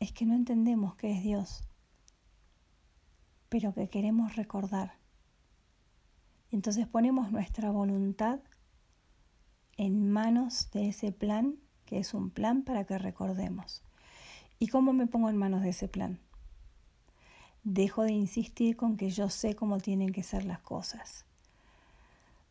es 0.00 0.12
que 0.12 0.26
no 0.26 0.34
entendemos 0.34 0.94
qué 0.96 1.12
es 1.12 1.22
Dios, 1.22 1.64
pero 3.48 3.74
que 3.74 3.88
queremos 3.88 4.36
recordar. 4.36 4.98
Entonces 6.50 6.86
ponemos 6.86 7.32
nuestra 7.32 7.70
voluntad 7.70 8.40
en 9.76 10.10
manos 10.10 10.70
de 10.70 10.88
ese 10.88 11.12
plan, 11.12 11.56
que 11.84 11.98
es 11.98 12.14
un 12.14 12.30
plan 12.30 12.62
para 12.62 12.84
que 12.84 12.98
recordemos. 12.98 13.82
¿Y 14.58 14.68
cómo 14.68 14.92
me 14.92 15.06
pongo 15.06 15.28
en 15.28 15.36
manos 15.36 15.62
de 15.62 15.70
ese 15.70 15.88
plan? 15.88 16.18
Dejo 17.62 18.04
de 18.04 18.12
insistir 18.12 18.76
con 18.76 18.96
que 18.96 19.10
yo 19.10 19.28
sé 19.28 19.54
cómo 19.54 19.78
tienen 19.78 20.12
que 20.12 20.22
ser 20.22 20.44
las 20.44 20.60
cosas. 20.60 21.26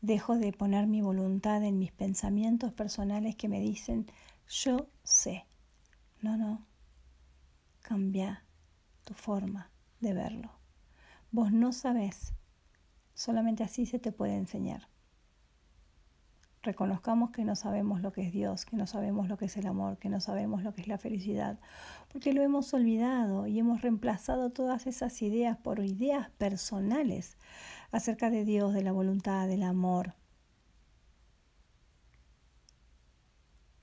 Dejo 0.01 0.38
de 0.38 0.51
poner 0.51 0.88
mi 0.88 1.01
voluntad 1.01 1.63
en 1.63 1.79
mis 1.79 1.91
pensamientos 1.91 2.73
personales 2.73 3.36
que 3.36 3.47
me 3.47 3.60
dicen 3.60 4.05
yo 4.47 4.88
sé. 5.03 5.45
No, 6.21 6.38
no. 6.38 6.65
Cambia 7.88 8.43
tu 9.04 9.13
forma 9.13 9.69
de 10.00 10.13
verlo. 10.13 10.52
Vos 11.32 11.52
no 11.52 11.71
sabés. 11.71 12.34
Solamente 13.13 13.63
así 13.63 13.86
se 13.86 14.00
te 14.00 14.12
puede 14.12 14.36
enseñar 14.36 14.88
reconozcamos 16.65 17.30
que 17.30 17.45
no 17.45 17.56
sabemos 17.56 18.02
lo 18.02 18.12
que 18.12 18.24
es 18.24 18.34
Dios, 18.34 18.65
que 18.65 18.76
no 18.76 18.88
sabemos 18.88 19.30
lo 19.30 19.38
que 19.38 19.45
es 19.45 19.56
el 19.56 19.67
amor, 19.67 19.98
que 19.98 20.10
no 20.10 20.19
sabemos 20.19 20.63
lo 20.63 20.74
que 20.74 20.82
es 20.82 20.88
la 20.88 20.98
felicidad, 20.98 21.60
porque 22.12 22.34
lo 22.34 22.41
hemos 22.41 22.74
olvidado 22.74 23.48
y 23.48 23.60
hemos 23.60 23.82
reemplazado 23.82 24.50
todas 24.50 24.88
esas 24.88 25.21
ideas 25.21 25.58
por 25.58 25.80
ideas 25.80 26.30
personales 26.32 27.38
acerca 27.91 28.30
de 28.30 28.43
Dios, 28.43 28.74
de 28.74 28.84
la 28.84 28.91
voluntad, 28.91 29.48
del 29.48 29.63
amor. 29.63 30.15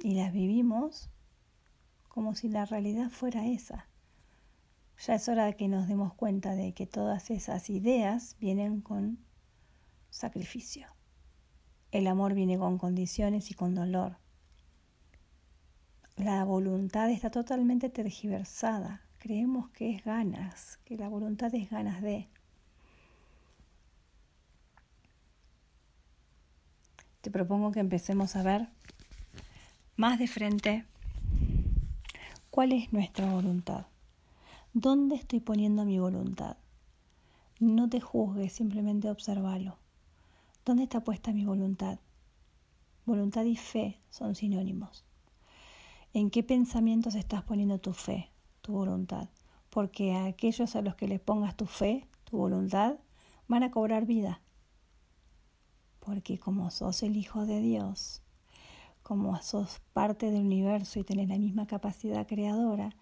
Y 0.00 0.14
las 0.14 0.32
vivimos 0.32 1.08
como 2.08 2.34
si 2.34 2.48
la 2.48 2.66
realidad 2.66 3.08
fuera 3.10 3.46
esa. 3.46 3.86
Ya 5.04 5.16
es 5.16 5.28
hora 5.28 5.46
de 5.46 5.56
que 5.56 5.66
nos 5.66 5.88
demos 5.88 6.14
cuenta 6.14 6.54
de 6.54 6.74
que 6.74 6.86
todas 6.86 7.30
esas 7.30 7.70
ideas 7.70 8.36
vienen 8.38 8.80
con 8.80 9.18
sacrificio. 10.10 10.86
El 11.90 12.06
amor 12.06 12.34
viene 12.34 12.56
con 12.56 12.78
condiciones 12.78 13.50
y 13.50 13.54
con 13.54 13.74
dolor. 13.74 14.18
La 16.14 16.44
voluntad 16.44 17.10
está 17.10 17.32
totalmente 17.32 17.88
tergiversada. 17.88 19.02
Creemos 19.18 19.70
que 19.70 19.90
es 19.90 20.04
ganas, 20.04 20.78
que 20.84 20.96
la 20.96 21.08
voluntad 21.08 21.52
es 21.52 21.68
ganas 21.68 22.00
de. 22.00 22.28
Te 27.22 27.30
propongo 27.32 27.72
que 27.72 27.80
empecemos 27.80 28.36
a 28.36 28.44
ver 28.44 28.68
más 29.96 30.20
de 30.20 30.28
frente 30.28 30.84
cuál 32.50 32.70
es 32.70 32.92
nuestra 32.92 33.26
voluntad. 33.26 33.91
¿Dónde 34.74 35.16
estoy 35.16 35.40
poniendo 35.40 35.84
mi 35.84 35.98
voluntad? 35.98 36.56
No 37.60 37.90
te 37.90 38.00
juzgues, 38.00 38.54
simplemente 38.54 39.10
observalo. 39.10 39.76
¿Dónde 40.64 40.84
está 40.84 41.04
puesta 41.04 41.30
mi 41.30 41.44
voluntad? 41.44 41.98
Voluntad 43.04 43.44
y 43.44 43.56
fe 43.56 44.00
son 44.08 44.34
sinónimos. 44.34 45.04
¿En 46.14 46.30
qué 46.30 46.42
pensamientos 46.42 47.16
estás 47.16 47.42
poniendo 47.42 47.80
tu 47.80 47.92
fe, 47.92 48.30
tu 48.62 48.72
voluntad? 48.72 49.28
Porque 49.68 50.14
a 50.14 50.24
aquellos 50.24 50.74
a 50.74 50.80
los 50.80 50.94
que 50.94 51.06
les 51.06 51.20
pongas 51.20 51.54
tu 51.54 51.66
fe, 51.66 52.08
tu 52.24 52.38
voluntad, 52.38 52.94
van 53.48 53.64
a 53.64 53.70
cobrar 53.70 54.06
vida. 54.06 54.40
Porque 56.00 56.38
como 56.38 56.70
sos 56.70 57.02
el 57.02 57.18
Hijo 57.18 57.44
de 57.44 57.60
Dios, 57.60 58.22
como 59.02 59.36
sos 59.42 59.82
parte 59.92 60.30
del 60.30 60.46
universo 60.46 60.98
y 60.98 61.04
tenés 61.04 61.28
la 61.28 61.36
misma 61.36 61.66
capacidad 61.66 62.26
creadora, 62.26 62.96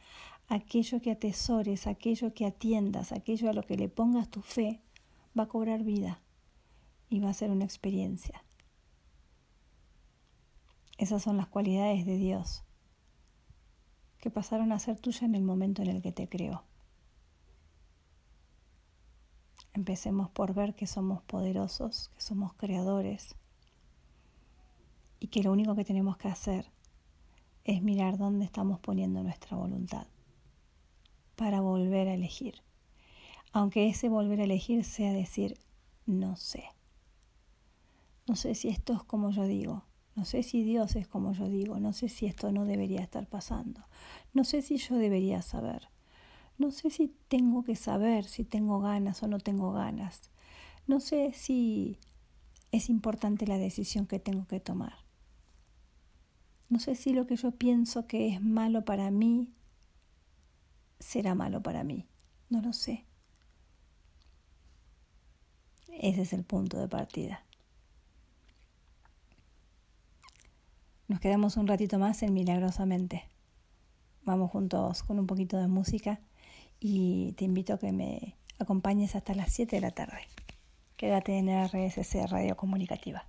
aquello 0.51 1.01
que 1.01 1.13
atesores, 1.13 1.87
aquello 1.87 2.35
que 2.35 2.45
atiendas, 2.45 3.13
aquello 3.13 3.49
a 3.49 3.53
lo 3.53 3.63
que 3.63 3.77
le 3.77 3.89
pongas 3.89 4.29
tu 4.29 4.43
fe, 4.43 4.83
va 5.39 5.45
a 5.45 5.49
cobrar 5.49 5.85
vida 5.85 6.21
y 7.09 7.21
va 7.21 7.31
a 7.31 7.35
ser 7.35 7.51
una 7.51 7.65
experiencia. 7.65 8.45
Esas 10.99 11.23
son 11.23 11.37
las 11.37 11.47
cualidades 11.47 12.05
de 12.05 12.17
Dios 12.17 12.65
que 14.19 14.31
pasaron 14.31 14.73
a 14.73 14.81
ser 14.81 14.99
tuyas 14.99 15.23
en 15.23 15.37
el 15.37 15.45
momento 15.45 15.83
en 15.83 15.89
el 15.89 16.03
que 16.03 16.13
te 16.13 16.29
creó. 16.29 16.65
Empecemos 19.73 20.31
por 20.31 20.53
ver 20.53 20.75
que 20.75 20.89
somos 20.89 21.23
poderosos, 21.23 22.09
que 22.09 22.21
somos 22.21 22.55
creadores 22.55 23.37
y 25.21 25.29
que 25.29 25.45
lo 25.45 25.53
único 25.53 25.77
que 25.77 25.85
tenemos 25.85 26.17
que 26.17 26.27
hacer 26.27 26.73
es 27.63 27.83
mirar 27.83 28.19
dónde 28.19 28.45
estamos 28.45 28.81
poniendo 28.81 29.23
nuestra 29.23 29.57
voluntad 29.57 30.09
para 31.40 31.62
volver 31.62 32.07
a 32.07 32.12
elegir. 32.12 32.57
Aunque 33.50 33.88
ese 33.88 34.11
volver 34.11 34.42
a 34.42 34.44
elegir 34.44 34.85
sea 34.85 35.11
decir 35.14 35.57
no 36.05 36.37
sé. 36.37 36.64
No 38.26 38.37
sé 38.37 38.55
si 38.55 38.68
esto 38.68 38.92
es 38.92 39.03
como 39.05 39.31
yo 39.31 39.46
digo. 39.46 39.83
No 40.14 40.26
sé 40.26 40.42
si 40.42 40.62
Dios 40.62 40.96
es 40.96 41.09
como 41.09 41.33
yo 41.33 41.48
digo. 41.48 41.81
No 41.81 41.94
sé 41.94 42.11
si 42.11 42.26
esto 42.26 42.53
no 42.53 42.66
debería 42.66 43.00
estar 43.00 43.26
pasando. 43.26 43.81
No 44.35 44.44
sé 44.44 44.61
si 44.61 44.76
yo 44.76 44.96
debería 44.96 45.40
saber. 45.40 45.88
No 46.59 46.70
sé 46.72 46.90
si 46.90 47.11
tengo 47.29 47.64
que 47.64 47.74
saber 47.74 48.26
si 48.26 48.44
tengo 48.44 48.79
ganas 48.81 49.22
o 49.22 49.26
no 49.26 49.38
tengo 49.38 49.72
ganas. 49.72 50.31
No 50.87 51.00
sé 51.00 51.33
si 51.33 51.96
es 52.70 52.90
importante 52.90 53.46
la 53.46 53.57
decisión 53.57 54.05
que 54.05 54.18
tengo 54.18 54.46
que 54.46 54.61
tomar. 54.61 54.92
No 56.68 56.81
sé 56.81 56.96
si 56.96 57.14
lo 57.14 57.26
que 57.26 57.37
yo 57.37 57.53
pienso 57.53 58.07
que 58.07 58.29
es 58.29 58.42
malo 58.42 58.85
para 58.85 59.11
mí 59.11 59.55
será 61.01 61.35
malo 61.35 61.63
para 61.63 61.83
mí. 61.83 62.07
No 62.49 62.61
lo 62.61 62.73
sé. 62.73 63.05
Ese 65.89 66.23
es 66.23 66.33
el 66.33 66.45
punto 66.45 66.79
de 66.79 66.89
partida. 66.89 67.45
Nos 71.09 71.19
quedamos 71.19 71.57
un 71.57 71.67
ratito 71.67 71.99
más 71.99 72.23
en 72.23 72.33
Milagrosamente. 72.33 73.25
Vamos 74.23 74.51
juntos 74.53 75.03
con 75.03 75.19
un 75.19 75.27
poquito 75.27 75.59
de 75.59 75.67
música 75.67 76.21
y 76.79 77.33
te 77.33 77.45
invito 77.45 77.75
a 77.75 77.79
que 77.79 77.91
me 77.91 78.37
acompañes 78.59 79.17
hasta 79.17 79.35
las 79.35 79.53
7 79.53 79.77
de 79.77 79.81
la 79.81 79.91
tarde. 79.91 80.21
Quédate 80.97 81.37
en 81.39 81.49
RSC 81.49 82.27
Radio 82.29 82.57
Comunicativa. 82.57 83.27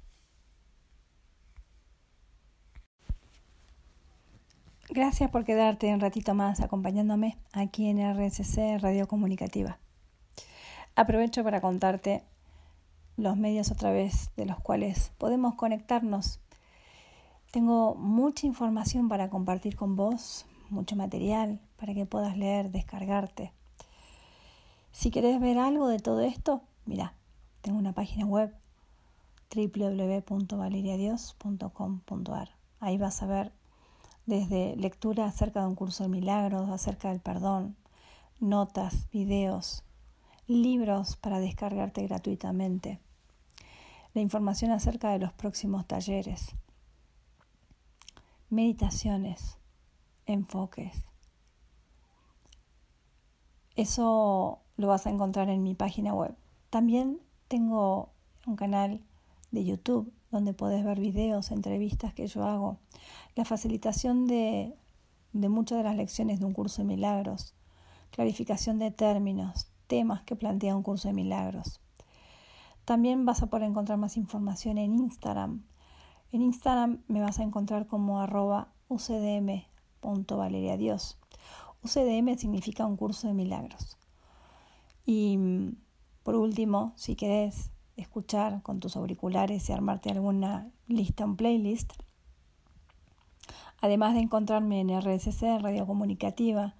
Gracias 4.94 5.32
por 5.32 5.46
quedarte 5.46 5.94
un 5.94 6.02
ratito 6.02 6.34
más 6.34 6.60
acompañándome 6.60 7.38
aquí 7.54 7.88
en 7.88 8.14
RSC 8.14 8.78
Radio 8.82 9.08
Comunicativa. 9.08 9.80
Aprovecho 10.96 11.46
para 11.46 11.62
contarte 11.62 12.26
los 13.16 13.38
medios 13.38 13.72
a 13.72 13.76
través 13.76 14.32
de 14.36 14.46
los 14.46 14.60
cuales 14.60 15.14
podemos 15.18 15.56
conectarnos 15.56 16.42
tengo 17.52 17.96
mucha 17.96 18.46
información 18.46 19.08
para 19.08 19.30
compartir 19.30 19.78
con 19.78 19.96
vos, 19.96 20.46
mucho 20.70 20.98
material 20.98 21.62
para 21.78 21.94
que 21.94 22.06
puedas 22.06 22.36
leer, 22.36 22.70
descargarte. 22.70 23.54
Si 24.92 25.10
querés 25.10 25.40
ver 25.40 25.58
algo 25.58 25.88
de 25.88 26.00
todo 26.00 26.20
esto, 26.20 26.64
mira, 26.86 27.14
tengo 27.62 27.80
una 27.80 27.94
página 27.94 28.26
web 28.26 28.54
www.valeriadios.com.ar. 29.56 32.50
Ahí 32.82 32.98
vas 32.98 33.24
a 33.24 33.26
ver 33.26 33.54
desde 34.26 34.76
lectura 34.76 35.26
acerca 35.26 35.62
de 35.62 35.68
un 35.68 35.76
curso 35.76 36.04
de 36.04 36.10
milagros, 36.10 36.70
acerca 36.70 37.10
del 37.10 37.20
perdón, 37.20 37.76
notas, 38.40 39.10
videos, 39.12 39.84
libros 40.48 41.16
para 41.16 41.40
descargarte 41.40 42.06
gratuitamente, 42.08 43.00
la 44.14 44.22
información 44.22 44.72
acerca 44.72 45.12
de 45.12 45.20
los 45.20 45.34
próximos 45.34 45.86
talleres 45.86 46.56
meditaciones, 48.52 49.58
enfoques. 50.26 51.06
Eso 53.78 54.60
lo 54.76 54.88
vas 54.88 55.08
a 55.08 55.10
encontrar 55.10 55.50
en 55.50 55.64
mi 55.64 55.74
página 55.74 56.14
web. 56.14 56.36
También 56.70 57.22
tengo 57.48 58.10
un 58.46 58.58
canal 58.58 59.02
de 59.52 59.64
YouTube 59.64 60.12
donde 60.32 60.54
puedes 60.54 60.84
ver 60.84 61.00
videos, 61.00 61.52
entrevistas 61.52 62.13
que 62.13 62.28
yo 62.28 62.44
hago, 62.44 62.78
la 63.36 63.46
facilitación 63.46 64.28
de, 64.28 64.76
de 65.34 65.50
muchas 65.50 65.78
de 65.78 65.84
las 65.84 65.96
lecciones 65.96 66.39
de 66.39 66.46
un 66.46 66.54
curso 66.54 66.82
de 66.82 66.88
milagros, 66.88 67.54
clarificación 68.12 68.80
de 68.80 68.91
términos, 68.91 69.67
temas 69.88 70.24
que 70.24 70.36
plantea 70.36 70.76
un 70.76 70.84
curso 70.84 71.08
de 71.08 71.13
milagros. 71.13 71.80
También 72.86 73.26
vas 73.26 73.44
a 73.44 73.48
poder 73.48 73.67
encontrar 73.67 73.98
más 73.98 74.17
información 74.17 74.78
en 74.78 74.96
Instagram, 74.96 75.63
en 76.32 76.41
Instagram 76.41 77.02
me 77.08 77.20
vas 77.20 77.39
a 77.39 77.44
encontrar 77.44 77.88
como 77.88 78.22
arroba 78.22 78.70
ucdm.valeriadios 78.88 81.17
UCDM 81.84 82.38
significa 82.38 82.86
un 82.86 82.96
curso 82.96 83.28
de 83.28 83.34
milagros. 83.34 83.98
Y 85.06 85.38
mm, 85.38 85.76
por 86.24 86.36
último, 86.36 86.94
si 86.96 87.15
querés 87.15 87.71
escuchar 87.98 88.62
con 88.62 88.80
tus 88.80 88.96
auriculares 88.96 89.70
y 89.70 89.74
armarte 89.74 90.10
alguna 90.10 90.70
lista, 90.88 91.26
un 91.26 91.36
playlist, 91.36 91.94
además 93.82 94.14
de 94.14 94.22
encontrarme 94.22 94.80
en 94.80 94.90
RSC, 94.90 95.60
Radio 95.60 95.86
Comunicativa, 95.86 96.76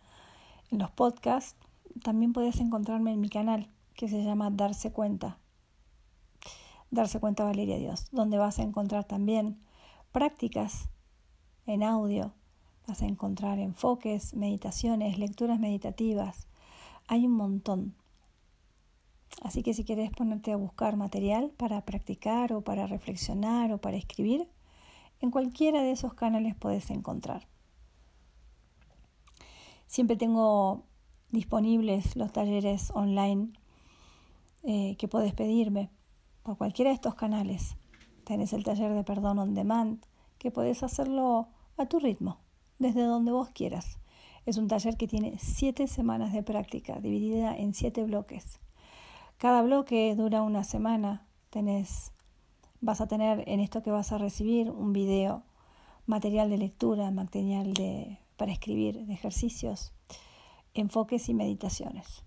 en 0.71 0.80
los 0.80 0.91
podcasts, 0.91 1.56
también 2.04 2.34
puedes 2.34 2.60
encontrarme 2.60 3.12
en 3.12 3.19
mi 3.19 3.30
canal 3.30 3.69
que 3.95 4.08
se 4.08 4.24
llama 4.24 4.50
Darse 4.50 4.91
Cuenta. 4.91 5.38
Darse 6.89 7.19
Cuenta 7.19 7.43
Valeria 7.43 7.78
Dios, 7.78 8.08
donde 8.12 8.38
vas 8.38 8.60
a 8.60 8.63
encontrar 8.63 9.06
también 9.06 9.60
prácticas 10.12 10.89
en 11.65 11.84
audio, 11.84 12.34
vas 12.88 13.02
a 13.02 13.06
encontrar 13.06 13.60
enfoques, 13.60 14.34
meditaciones, 14.34 15.17
lecturas 15.17 15.60
meditativas. 15.60 16.47
Hay 17.08 17.26
un 17.26 17.34
montón. 17.34 17.95
Así 19.41 19.63
que 19.63 19.73
si 19.73 19.83
quieres 19.83 20.11
ponerte 20.11 20.51
a 20.51 20.57
buscar 20.57 20.97
material 20.97 21.51
para 21.57 21.85
practicar 21.85 22.53
o 22.53 22.61
para 22.61 22.87
reflexionar 22.87 23.71
o 23.71 23.79
para 23.79 23.97
escribir, 23.97 24.47
en 25.19 25.31
cualquiera 25.31 25.81
de 25.81 25.91
esos 25.91 26.13
canales 26.13 26.55
puedes 26.55 26.89
encontrar. 26.89 27.47
Siempre 29.87 30.15
tengo 30.15 30.83
disponibles 31.31 32.15
los 32.15 32.31
talleres 32.31 32.91
online 32.93 33.53
eh, 34.63 34.95
que 34.97 35.07
puedes 35.07 35.33
pedirme 35.33 35.89
por 36.43 36.57
cualquiera 36.57 36.89
de 36.89 36.95
estos 36.95 37.15
canales. 37.15 37.77
Tenés 38.23 38.53
el 38.53 38.63
taller 38.63 38.93
de 38.93 39.03
perdón 39.03 39.39
on 39.39 39.53
demand, 39.53 40.05
que 40.37 40.51
puedes 40.51 40.83
hacerlo 40.83 41.49
a 41.77 41.85
tu 41.87 41.99
ritmo, 41.99 42.39
desde 42.79 43.03
donde 43.03 43.31
vos 43.31 43.49
quieras. 43.49 43.99
Es 44.45 44.57
un 44.57 44.67
taller 44.67 44.97
que 44.97 45.07
tiene 45.07 45.37
siete 45.39 45.87
semanas 45.87 46.33
de 46.33 46.41
práctica, 46.41 46.99
dividida 46.99 47.55
en 47.55 47.73
siete 47.73 48.03
bloques. 48.03 48.59
Cada 49.41 49.63
bloque 49.63 50.13
dura 50.15 50.43
una 50.43 50.63
semana. 50.63 51.25
Tenés, 51.49 52.12
vas 52.80 53.01
a 53.01 53.08
tener 53.08 53.43
en 53.49 53.60
esto 53.60 53.82
que 53.82 53.89
vas 53.89 54.12
a 54.12 54.19
recibir 54.19 54.69
un 54.69 54.93
video, 54.93 55.41
material 56.06 56.51
de 56.51 56.60
lectura, 56.60 57.10
material 57.10 57.73
de, 57.73 58.19
para 58.38 58.51
escribir, 58.51 59.04
de 59.04 59.12
ejercicios, 59.12 59.93
enfoques 60.75 61.27
y 61.27 61.34
meditaciones. 61.34 62.23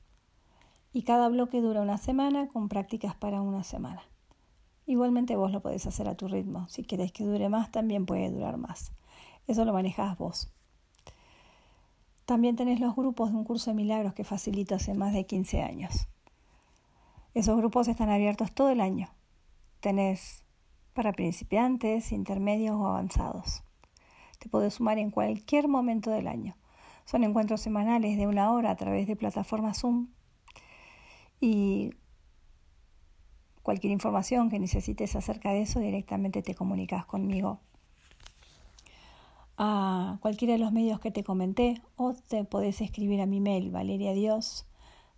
Y 0.93 1.03
cada 1.03 1.29
bloque 1.29 1.61
dura 1.61 1.83
una 1.83 1.99
semana 1.99 2.49
con 2.49 2.69
prácticas 2.69 3.15
para 3.15 3.43
una 3.43 3.63
semana. 3.63 4.03
Igualmente 4.85 5.37
vos 5.37 5.53
lo 5.53 5.63
podés 5.63 5.87
hacer 5.87 6.09
a 6.09 6.17
tu 6.17 6.27
ritmo. 6.27 6.67
Si 6.67 6.83
querés 6.83 7.13
que 7.13 7.23
dure 7.23 7.49
más, 7.49 7.71
también 7.71 8.07
puede 8.07 8.29
durar 8.33 8.57
más. 8.57 8.91
Eso 9.47 9.65
lo 9.65 9.73
manejas 9.73 10.19
vos. 10.19 10.51
También 12.25 12.57
tenés 12.57 12.81
los 12.81 12.97
grupos 12.97 13.31
de 13.31 13.37
un 13.37 13.45
curso 13.45 13.71
de 13.71 13.77
milagros 13.77 14.15
que 14.15 14.25
facilito 14.25 14.75
hace 14.75 14.95
más 14.95 15.13
de 15.13 15.27
15 15.27 15.63
años. 15.63 16.09
Esos 17.35 17.57
grupos 17.57 17.89
están 17.89 18.11
abiertos 18.11 18.53
todo 18.53 18.71
el 18.71 18.81
año. 18.81 19.09
Tenés 19.81 20.45
para 20.93 21.13
principiantes, 21.13 22.13
intermedios 22.13 22.77
o 22.77 22.87
avanzados. 22.87 23.65
Te 24.39 24.49
podés 24.49 24.75
sumar 24.75 24.99
en 24.99 25.11
cualquier 25.11 25.67
momento 25.67 26.11
del 26.11 26.29
año. 26.29 26.57
Son 27.05 27.25
encuentros 27.25 27.61
semanales 27.61 28.17
de 28.17 28.29
una 28.29 28.53
hora 28.53 28.71
a 28.71 28.77
través 28.77 29.09
de 29.09 29.17
plataforma 29.17 29.75
Zoom. 29.75 30.09
Y 31.41 31.91
cualquier 33.63 33.93
información 33.93 34.49
que 34.49 34.61
necesites 34.61 35.17
acerca 35.17 35.51
de 35.51 35.63
eso, 35.63 35.81
directamente 35.81 36.41
te 36.41 36.55
comunicas 36.55 37.05
conmigo 37.05 37.61
a 39.57 40.19
cualquiera 40.21 40.55
de 40.55 40.59
los 40.59 40.73
medios 40.73 41.01
que 41.01 41.11
te 41.11 41.23
comenté 41.23 41.81
o 41.97 42.13
te 42.15 42.45
podés 42.45 42.81
escribir 42.81 43.21
a 43.21 43.27
mi 43.27 43.41
mail 43.41 43.71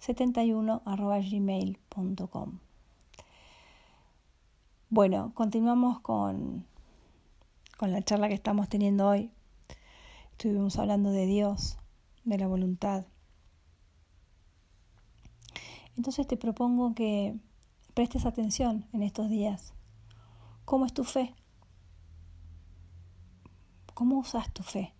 valeriadios71 0.00 2.60
Bueno, 4.88 5.32
continuamos 5.34 6.00
con, 6.00 6.64
con 7.76 7.92
la 7.92 8.02
charla 8.02 8.28
que 8.28 8.34
estamos 8.34 8.68
teniendo 8.68 9.08
hoy. 9.08 9.30
Estuvimos 10.32 10.78
hablando 10.78 11.10
de 11.10 11.26
Dios, 11.26 11.76
de 12.24 12.38
la 12.38 12.46
voluntad. 12.46 13.04
Entonces 15.96 16.26
te 16.26 16.36
propongo 16.36 16.94
que 16.94 17.36
prestes 17.94 18.26
atención 18.26 18.86
en 18.92 19.02
estos 19.02 19.30
días. 19.30 19.72
¿Cómo 20.64 20.84
es 20.84 20.92
tu 20.92 21.04
fe? 21.04 21.34
¿Cómo 23.94 24.18
usas 24.18 24.52
tu 24.52 24.62
fe? 24.62 24.92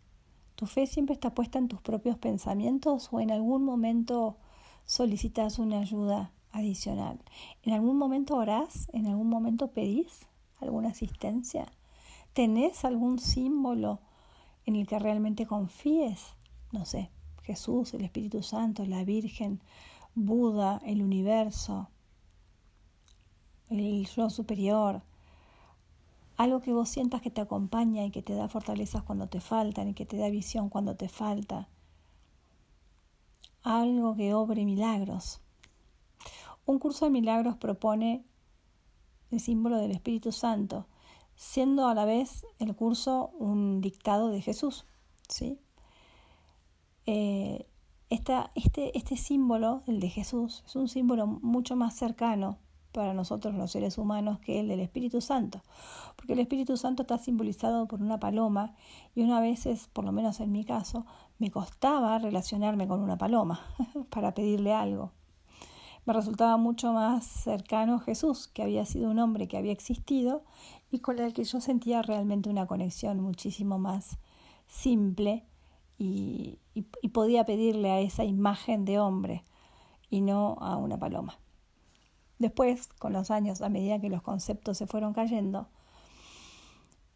¿Tu 0.55 0.65
fe 0.65 0.87
siempre 0.87 1.13
está 1.13 1.35
puesta 1.35 1.59
en 1.59 1.69
tus 1.69 1.83
propios 1.83 2.17
pensamientos 2.17 3.11
o 3.13 3.21
en 3.21 3.31
algún 3.31 3.63
momento 3.63 4.39
solicitas 4.87 5.59
una 5.59 5.81
ayuda 5.81 6.33
adicional? 6.53 7.20
¿En 7.62 7.75
algún 7.75 7.99
momento 7.99 8.37
orás? 8.37 8.88
¿En 8.92 9.07
algún 9.07 9.29
momento 9.29 9.72
pedís 9.72 10.27
alguna 10.61 10.88
asistencia? 10.88 11.66
¿Tenés 12.33 12.85
algún 12.85 13.18
símbolo 13.18 14.01
en 14.64 14.77
el 14.77 14.87
que 14.87 14.99
realmente 14.99 15.46
confíes? 15.46 16.25
No 16.72 16.87
sé, 16.87 17.11
Jesús, 17.42 17.92
el 17.94 18.05
Espíritu 18.05 18.42
Santo, 18.42 18.85
la 18.87 19.05
Virgen, 19.05 19.61
Buda, 20.14 20.81
el 20.85 21.03
universo, 21.03 21.88
el 23.68 24.07
yo 24.07 24.31
superior, 24.31 25.03
algo 26.37 26.61
que 26.61 26.72
vos 26.72 26.88
sientas 26.88 27.22
que 27.22 27.31
te 27.31 27.40
acompaña 27.40 28.05
y 28.05 28.11
que 28.11 28.22
te 28.22 28.35
da 28.35 28.49
fortalezas 28.49 29.03
cuando 29.03 29.29
te 29.29 29.40
faltan 29.40 29.88
y 29.88 29.94
que 29.94 30.07
te 30.07 30.16
da 30.16 30.29
visión 30.29 30.68
cuando 30.68 30.96
te 30.96 31.09
falta. 31.09 31.68
Algo 33.67 34.15
que 34.15 34.33
obre 34.33 34.65
milagros. 34.65 35.41
Un 36.67 36.79
curso 36.79 37.07
de 37.07 37.11
milagros 37.11 37.57
propone 37.57 38.25
el 39.33 39.41
símbolo 39.41 39.79
del 39.79 39.91
Espíritu 39.91 40.31
Santo, 40.31 40.87
siendo 41.35 41.89
a 41.89 41.95
la 41.97 42.05
vez 42.05 42.47
el 42.61 42.77
curso 42.77 43.33
un 43.41 43.81
dictado 43.81 44.29
de 44.29 44.41
Jesús. 44.41 44.87
¿sí? 45.29 45.59
Eh, 47.07 47.67
este, 48.09 48.37
este 48.97 49.17
símbolo, 49.17 49.83
el 49.89 49.99
de 49.99 50.11
Jesús, 50.11 50.63
es 50.65 50.77
un 50.77 50.87
símbolo 50.87 51.27
mucho 51.27 51.75
más 51.75 51.97
cercano 51.97 52.61
para 52.97 53.15
nosotros 53.15 53.55
los 53.55 53.71
seres 53.71 53.99
humanos 53.99 54.39
que 54.41 54.59
el 54.59 54.69
del 54.69 54.81
Espíritu 54.81 55.21
Santo, 55.21 55.63
porque 56.17 56.33
el 56.33 56.39
Espíritu 56.41 56.77
Santo 56.77 57.03
está 57.03 57.19
simbolizado 57.19 57.87
por 57.87 58.01
una 58.01 58.19
paloma 58.19 58.75
y 59.15 59.21
una 59.23 59.39
veces, 59.39 59.89
por 59.93 60.05
lo 60.05 60.13
menos 60.13 60.41
en 60.41 60.51
mi 60.51 60.65
caso, 60.65 61.05
me 61.39 61.51
costaba 61.51 62.19
relacionarme 62.19 62.89
con 62.89 63.03
una 63.03 63.19
paloma 63.19 63.61
para 64.11 64.33
pedirle 64.33 64.73
algo. 64.73 65.13
Me 66.07 66.15
resultaba 66.15 66.57
mucho 66.57 66.93
más 66.93 67.27
cercano 67.27 67.99
Jesús, 67.99 68.49
que 68.49 68.63
había 68.63 68.87
sido 68.87 69.11
un 69.11 69.19
hombre 69.19 69.47
que 69.47 69.59
había 69.59 69.73
existido 69.73 70.45
y 70.91 71.01
con 71.01 71.19
el 71.19 71.35
que 71.35 71.45
yo 71.45 71.61
sentía 71.61 72.01
realmente 72.01 72.49
una 72.49 72.67
conexión 72.67 73.21
muchísimo 73.21 73.79
más 73.79 74.19
simple 74.67 75.45
y, 75.99 76.61
y 76.75 77.09
podía 77.09 77.45
pedirle 77.45 77.91
a 77.91 78.01
esa 78.01 78.25
imagen 78.25 78.85
de 78.87 78.99
hombre 78.99 79.45
y 80.09 80.23
no 80.23 80.57
a 80.61 80.77
una 80.77 80.99
paloma. 80.99 81.39
Después, 82.38 82.88
con 82.99 83.12
los 83.12 83.31
años, 83.31 83.62
a 83.62 83.68
medida 83.68 84.01
que 84.01 84.11
los 84.11 84.22
conceptos 84.22 84.77
se 84.77 84.87
fueron 84.87 85.14
cayendo, 85.14 85.68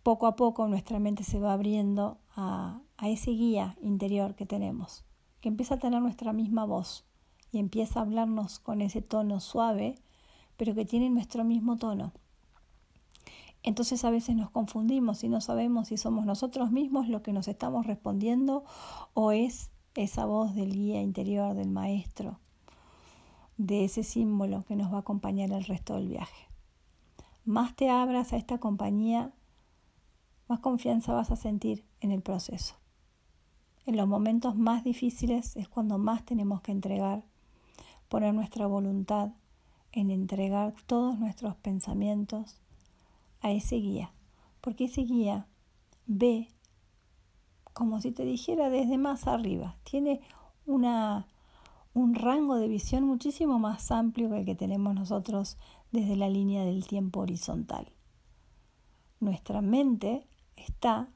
poco 0.03 0.27
a 0.27 0.35
poco 0.35 0.67
nuestra 0.67 0.99
mente 0.99 1.25
se 1.25 1.39
va 1.39 1.53
abriendo 1.53 2.19
a, 2.35 2.81
ese 3.03 3.31
guía 3.33 3.77
interior 3.83 4.35
que 4.35 4.47
tenemos, 4.47 5.05
que 5.41 5.49
empieza 5.49 5.75
a 5.75 5.79
tener 5.79 6.01
nuestra 6.01 6.33
misma 6.33 6.65
voz 6.65 7.05
y 7.53 7.59
empieza 7.59 8.01
a 8.01 8.03
hablarnos 8.03 8.59
con 8.59 8.81
ese 8.81 9.03
tono 9.03 9.41
suave, 9.41 9.97
pero 10.57 10.75
que 10.75 10.85
tiene 10.85 11.11
nuestro 11.11 11.45
mismo 11.45 11.77
tono. 11.77 12.13
Entonces 13.63 14.05
a 14.05 14.11
veces 14.11 14.37
nos 14.37 14.51
confundimos 14.51 15.23
y 15.23 15.29
no 15.29 15.43
sabemos 15.43 15.89
si 15.89 15.99
somos 15.99 16.25
nosotros 16.25 16.71
mismos 16.71 17.09
los 17.09 17.21
que 17.21 17.33
nos 17.33 17.47
estamos 17.47 17.87
respondiendo 17.87 18.65
o 19.13 19.33
es 19.33 19.71
esa 19.95 20.25
voz 20.25 20.55
del 20.55 20.73
guía 20.73 21.03
interior, 21.03 21.55
del 21.55 21.71
maestro 21.71 22.40
de 23.61 23.85
ese 23.85 24.05
símbolo 24.05 24.65
que 24.65 24.75
nos 24.75 24.91
va 24.91 24.97
a 24.97 25.01
acompañar 25.01 25.53
el 25.53 25.65
resto 25.65 25.97
del 25.97 26.09
viaje. 26.09 26.49
Más 27.45 27.77
te 27.77 27.91
abras 27.91 28.33
a 28.33 28.39
esta 28.39 28.57
compañía, 28.57 29.33
más 30.49 30.61
confianza 30.61 31.13
vas 31.13 31.31
a 31.31 31.37
sentir 31.37 31.85
en 32.01 32.11
el 32.11 32.23
proceso. 32.23 32.77
En 33.85 33.99
los 33.99 34.09
momentos 34.09 34.57
más 34.57 34.83
difíciles 34.83 35.57
es 35.57 35.69
cuando 35.69 35.99
más 35.99 36.25
tenemos 36.25 36.63
que 36.63 36.73
entregar, 36.73 37.23
poner 38.09 38.33
nuestra 38.33 38.67
voluntad 38.67 39.33
en 39.93 40.11
entregar 40.11 40.75
todos 40.87 41.19
nuestros 41.19 41.55
pensamientos 41.57 42.57
a 43.43 43.51
ese 43.51 43.77
guía, 43.77 44.11
porque 44.63 44.85
ese 44.85 45.03
guía 45.03 45.47
ve 46.07 46.49
como 47.75 48.01
si 48.01 48.11
te 48.11 48.25
dijera 48.25 48.71
desde 48.71 48.97
más 48.97 49.27
arriba, 49.27 49.77
tiene 49.85 50.23
una 50.65 51.27
un 51.93 52.15
rango 52.15 52.57
de 52.57 52.69
visión 52.69 53.05
muchísimo 53.05 53.59
más 53.59 53.91
amplio 53.91 54.31
que 54.31 54.39
el 54.39 54.45
que 54.45 54.55
tenemos 54.55 54.95
nosotros 54.95 55.59
desde 55.91 56.17
la 56.17 56.29
línea 56.29 56.65
del 56.65 56.87
tiempo 56.87 57.21
horizontal. 57.21 57.93
Nuestra 59.19 59.61
mente 59.61 60.27
está, 60.57 61.09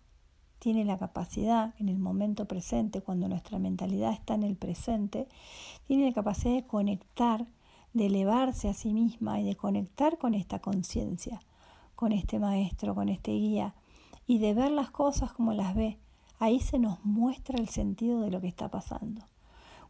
tiene 0.59 0.85
la 0.85 0.99
capacidad 0.99 1.75
en 1.79 1.89
el 1.89 1.99
momento 1.99 2.47
presente, 2.47 3.03
cuando 3.03 3.29
nuestra 3.29 3.59
mentalidad 3.59 4.13
está 4.13 4.35
en 4.35 4.43
el 4.43 4.57
presente, 4.57 5.29
tiene 5.87 6.07
la 6.07 6.13
capacidad 6.13 6.55
de 6.55 6.67
conectar, 6.67 7.47
de 7.93 8.07
elevarse 8.07 8.69
a 8.69 8.75
sí 8.75 8.93
misma 8.93 9.41
y 9.41 9.45
de 9.45 9.57
conectar 9.57 10.19
con 10.19 10.35
esta 10.35 10.59
conciencia, 10.59 11.41
con 11.95 12.11
este 12.11 12.41
maestro, 12.41 12.97
con 12.97 13.09
este 13.09 13.31
guía, 13.31 13.75
y 14.27 14.39
de 14.39 14.55
ver 14.55 14.73
las 14.73 14.91
cosas 14.91 15.33
como 15.33 15.53
las 15.53 15.77
ve. 15.77 15.99
Ahí 16.41 16.59
se 16.59 16.81
nos 16.81 17.05
muestra 17.05 17.59
el 17.59 17.69
sentido 17.69 18.21
de 18.23 18.31
lo 18.31 18.41
que 18.41 18.49
está 18.49 18.69
pasando. 18.69 19.25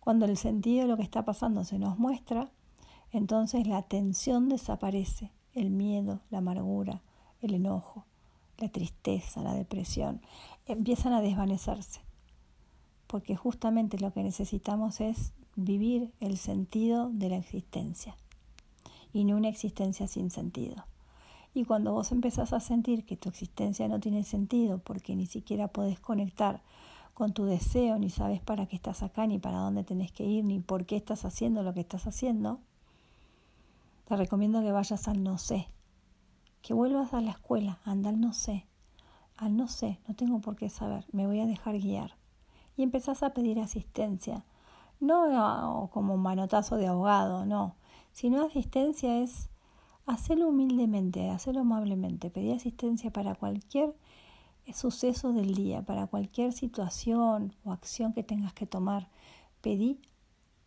Cuando 0.04 0.26
el 0.26 0.36
sentido 0.36 0.82
de 0.82 0.88
lo 0.88 0.98
que 0.98 1.02
está 1.02 1.24
pasando 1.24 1.64
se 1.64 1.78
nos 1.78 1.98
muestra, 1.98 2.50
entonces 3.10 3.66
la 3.66 3.80
tensión 3.80 4.50
desaparece, 4.50 5.30
el 5.54 5.70
miedo, 5.70 6.20
la 6.28 6.38
amargura, 6.38 7.00
el 7.40 7.54
enojo, 7.54 8.04
la 8.58 8.68
tristeza, 8.68 9.40
la 9.40 9.54
depresión, 9.54 10.20
empiezan 10.66 11.14
a 11.14 11.22
desvanecerse. 11.22 12.02
Porque 13.06 13.34
justamente 13.34 13.98
lo 13.98 14.12
que 14.12 14.22
necesitamos 14.22 15.00
es 15.00 15.32
vivir 15.56 16.12
el 16.20 16.36
sentido 16.36 17.08
de 17.08 17.30
la 17.30 17.36
existencia 17.36 18.14
y 19.14 19.24
no 19.24 19.38
una 19.38 19.48
existencia 19.48 20.06
sin 20.06 20.30
sentido. 20.30 20.84
Y 21.54 21.64
cuando 21.64 21.92
vos 21.92 22.12
empezás 22.12 22.52
a 22.52 22.60
sentir 22.60 23.06
que 23.06 23.16
tu 23.16 23.30
existencia 23.30 23.88
no 23.88 24.00
tiene 24.00 24.22
sentido 24.24 24.80
porque 24.80 25.16
ni 25.16 25.24
siquiera 25.24 25.68
podés 25.68 25.98
conectar 25.98 26.60
con 27.14 27.32
tu 27.32 27.44
deseo, 27.44 27.98
ni 27.98 28.10
sabes 28.10 28.40
para 28.40 28.66
qué 28.66 28.76
estás 28.76 29.02
acá, 29.02 29.26
ni 29.26 29.38
para 29.38 29.58
dónde 29.58 29.84
tenés 29.84 30.12
que 30.12 30.24
ir, 30.24 30.44
ni 30.44 30.58
por 30.58 30.84
qué 30.84 30.96
estás 30.96 31.24
haciendo 31.24 31.62
lo 31.62 31.72
que 31.72 31.80
estás 31.80 32.06
haciendo, 32.06 32.58
te 34.06 34.16
recomiendo 34.16 34.60
que 34.60 34.72
vayas 34.72 35.08
al 35.08 35.22
no 35.22 35.38
sé, 35.38 35.68
que 36.60 36.74
vuelvas 36.74 37.14
a 37.14 37.20
la 37.20 37.30
escuela, 37.30 37.78
anda 37.84 38.10
al 38.10 38.20
no 38.20 38.32
sé, 38.32 38.66
al 39.36 39.56
no 39.56 39.68
sé, 39.68 40.00
no 40.08 40.14
tengo 40.14 40.40
por 40.40 40.56
qué 40.56 40.68
saber, 40.68 41.06
me 41.12 41.26
voy 41.26 41.40
a 41.40 41.46
dejar 41.46 41.78
guiar. 41.78 42.16
Y 42.76 42.82
empezás 42.82 43.22
a 43.22 43.30
pedir 43.30 43.60
asistencia, 43.60 44.44
no 44.98 45.88
como 45.92 46.16
manotazo 46.16 46.76
de 46.76 46.88
abogado, 46.88 47.46
no, 47.46 47.76
sino 48.12 48.44
asistencia 48.44 49.20
es 49.20 49.48
hacerlo 50.06 50.48
humildemente, 50.48 51.30
hacerlo 51.30 51.60
amablemente, 51.60 52.30
pedir 52.30 52.54
asistencia 52.54 53.12
para 53.12 53.34
cualquier 53.34 53.94
suceso 54.72 55.32
del 55.32 55.54
día, 55.54 55.82
para 55.82 56.06
cualquier 56.06 56.52
situación 56.52 57.54
o 57.64 57.72
acción 57.72 58.12
que 58.12 58.22
tengas 58.22 58.52
que 58.54 58.66
tomar. 58.66 59.08
Pedí 59.60 60.00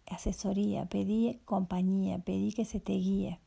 asesoría, 0.05 0.86
pedí 0.86 1.39
compañía, 1.45 2.19
pedí 2.19 2.53
que 2.53 2.65
se 2.65 2.79
te 2.79 2.93
guíe. 2.93 3.39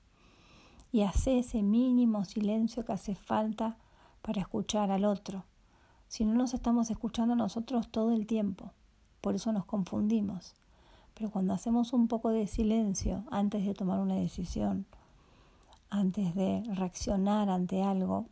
Y 0.92 1.02
hace 1.02 1.38
ese 1.38 1.62
mínimo 1.62 2.24
silencio 2.24 2.84
que 2.84 2.92
hace 2.92 3.14
falta 3.14 3.76
para 4.22 4.40
escuchar 4.40 4.90
al 4.90 5.04
otro. 5.04 5.44
Si 6.08 6.24
no 6.24 6.34
nos 6.34 6.54
estamos 6.54 6.90
escuchando 6.90 7.36
nosotros 7.36 7.88
todo 7.88 8.12
el 8.12 8.26
tiempo, 8.26 8.72
por 9.20 9.34
eso 9.36 9.52
nos 9.52 9.64
confundimos. 9.64 10.54
Pero 11.14 11.30
cuando 11.30 11.54
hacemos 11.54 11.92
un 11.92 12.08
poco 12.08 12.30
de 12.30 12.46
silencio 12.46 13.24
antes 13.30 13.64
de 13.64 13.74
tomar 13.74 14.00
una 14.00 14.16
decisión, 14.16 14.86
antes 15.90 16.34
de 16.34 16.62
reaccionar 16.74 17.48
ante 17.48 17.82
algo, 17.82 18.26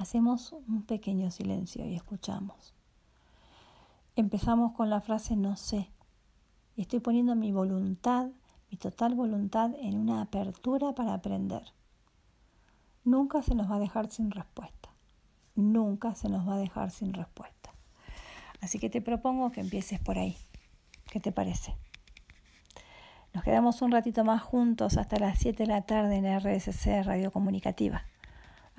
hacemos 0.00 0.52
un 0.52 0.82
pequeño 0.82 1.30
silencio 1.30 1.84
y 1.84 1.94
escuchamos. 1.94 2.72
Empezamos 4.16 4.72
con 4.72 4.88
la 4.88 5.02
frase 5.02 5.36
no 5.36 5.56
sé. 5.56 5.90
Estoy 6.76 7.00
poniendo 7.00 7.34
mi 7.36 7.52
voluntad, 7.52 8.30
mi 8.70 8.78
total 8.78 9.14
voluntad 9.14 9.72
en 9.78 9.98
una 9.98 10.22
apertura 10.22 10.94
para 10.94 11.12
aprender. 11.12 11.64
Nunca 13.04 13.42
se 13.42 13.54
nos 13.54 13.70
va 13.70 13.76
a 13.76 13.78
dejar 13.80 14.10
sin 14.10 14.30
respuesta. 14.30 14.88
Nunca 15.54 16.14
se 16.14 16.30
nos 16.30 16.48
va 16.48 16.54
a 16.54 16.58
dejar 16.58 16.90
sin 16.90 17.12
respuesta. 17.12 17.74
Así 18.62 18.78
que 18.78 18.88
te 18.88 19.02
propongo 19.02 19.50
que 19.50 19.60
empieces 19.60 20.00
por 20.00 20.18
ahí. 20.18 20.36
¿Qué 21.10 21.20
te 21.20 21.30
parece? 21.30 21.76
Nos 23.34 23.44
quedamos 23.44 23.82
un 23.82 23.92
ratito 23.92 24.24
más 24.24 24.42
juntos 24.42 24.96
hasta 24.96 25.18
las 25.18 25.38
7 25.38 25.64
de 25.64 25.66
la 25.66 25.82
tarde 25.82 26.16
en 26.16 26.40
RSC 26.40 27.02
Radio 27.04 27.30
Comunicativa. 27.30 28.04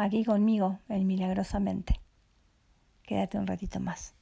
Aquí 0.03 0.25
conmigo, 0.25 0.79
en 0.89 1.05
Milagrosamente. 1.05 1.99
Quédate 3.03 3.37
un 3.37 3.45
ratito 3.45 3.79
más. 3.79 4.15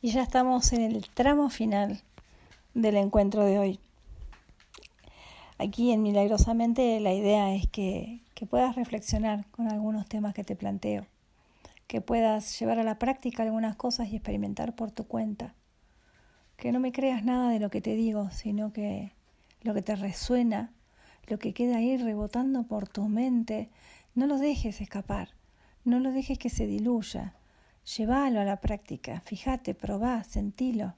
Y 0.00 0.10
ya 0.10 0.24
estamos 0.24 0.72
en 0.72 0.82
el 0.82 1.08
tramo 1.08 1.48
final 1.48 2.02
del 2.74 2.96
encuentro 2.96 3.44
de 3.44 3.60
hoy. 3.60 3.80
Aquí 5.58 5.92
en 5.92 6.02
Milagrosamente 6.02 6.98
la 6.98 7.12
idea 7.12 7.54
es 7.54 7.68
que, 7.68 8.24
que 8.34 8.46
puedas 8.46 8.74
reflexionar 8.74 9.46
con 9.52 9.70
algunos 9.70 10.08
temas 10.08 10.34
que 10.34 10.42
te 10.42 10.56
planteo, 10.56 11.06
que 11.86 12.00
puedas 12.00 12.58
llevar 12.58 12.80
a 12.80 12.82
la 12.82 12.98
práctica 12.98 13.44
algunas 13.44 13.76
cosas 13.76 14.08
y 14.08 14.16
experimentar 14.16 14.74
por 14.74 14.90
tu 14.90 15.06
cuenta 15.06 15.54
que 16.56 16.72
no 16.72 16.80
me 16.80 16.90
creas 16.90 17.24
nada 17.24 17.48
de 17.50 17.60
lo 17.60 17.70
que 17.70 17.80
te 17.80 17.94
digo, 17.94 18.28
sino 18.32 18.72
que 18.72 19.12
lo 19.62 19.72
que 19.72 19.82
te 19.82 19.94
resuena, 19.94 20.72
lo 21.26 21.38
que 21.38 21.54
queda 21.54 21.76
ahí 21.76 21.96
rebotando 21.96 22.64
por 22.64 22.88
tu 22.88 23.08
mente, 23.08 23.70
no 24.14 24.26
lo 24.26 24.38
dejes 24.38 24.80
escapar, 24.80 25.30
no 25.84 26.00
lo 26.00 26.12
dejes 26.12 26.38
que 26.38 26.50
se 26.50 26.66
diluya, 26.66 27.34
llévalo 27.96 28.40
a 28.40 28.44
la 28.44 28.60
práctica, 28.60 29.20
fíjate, 29.24 29.74
probá, 29.74 30.24
sentilo. 30.24 30.94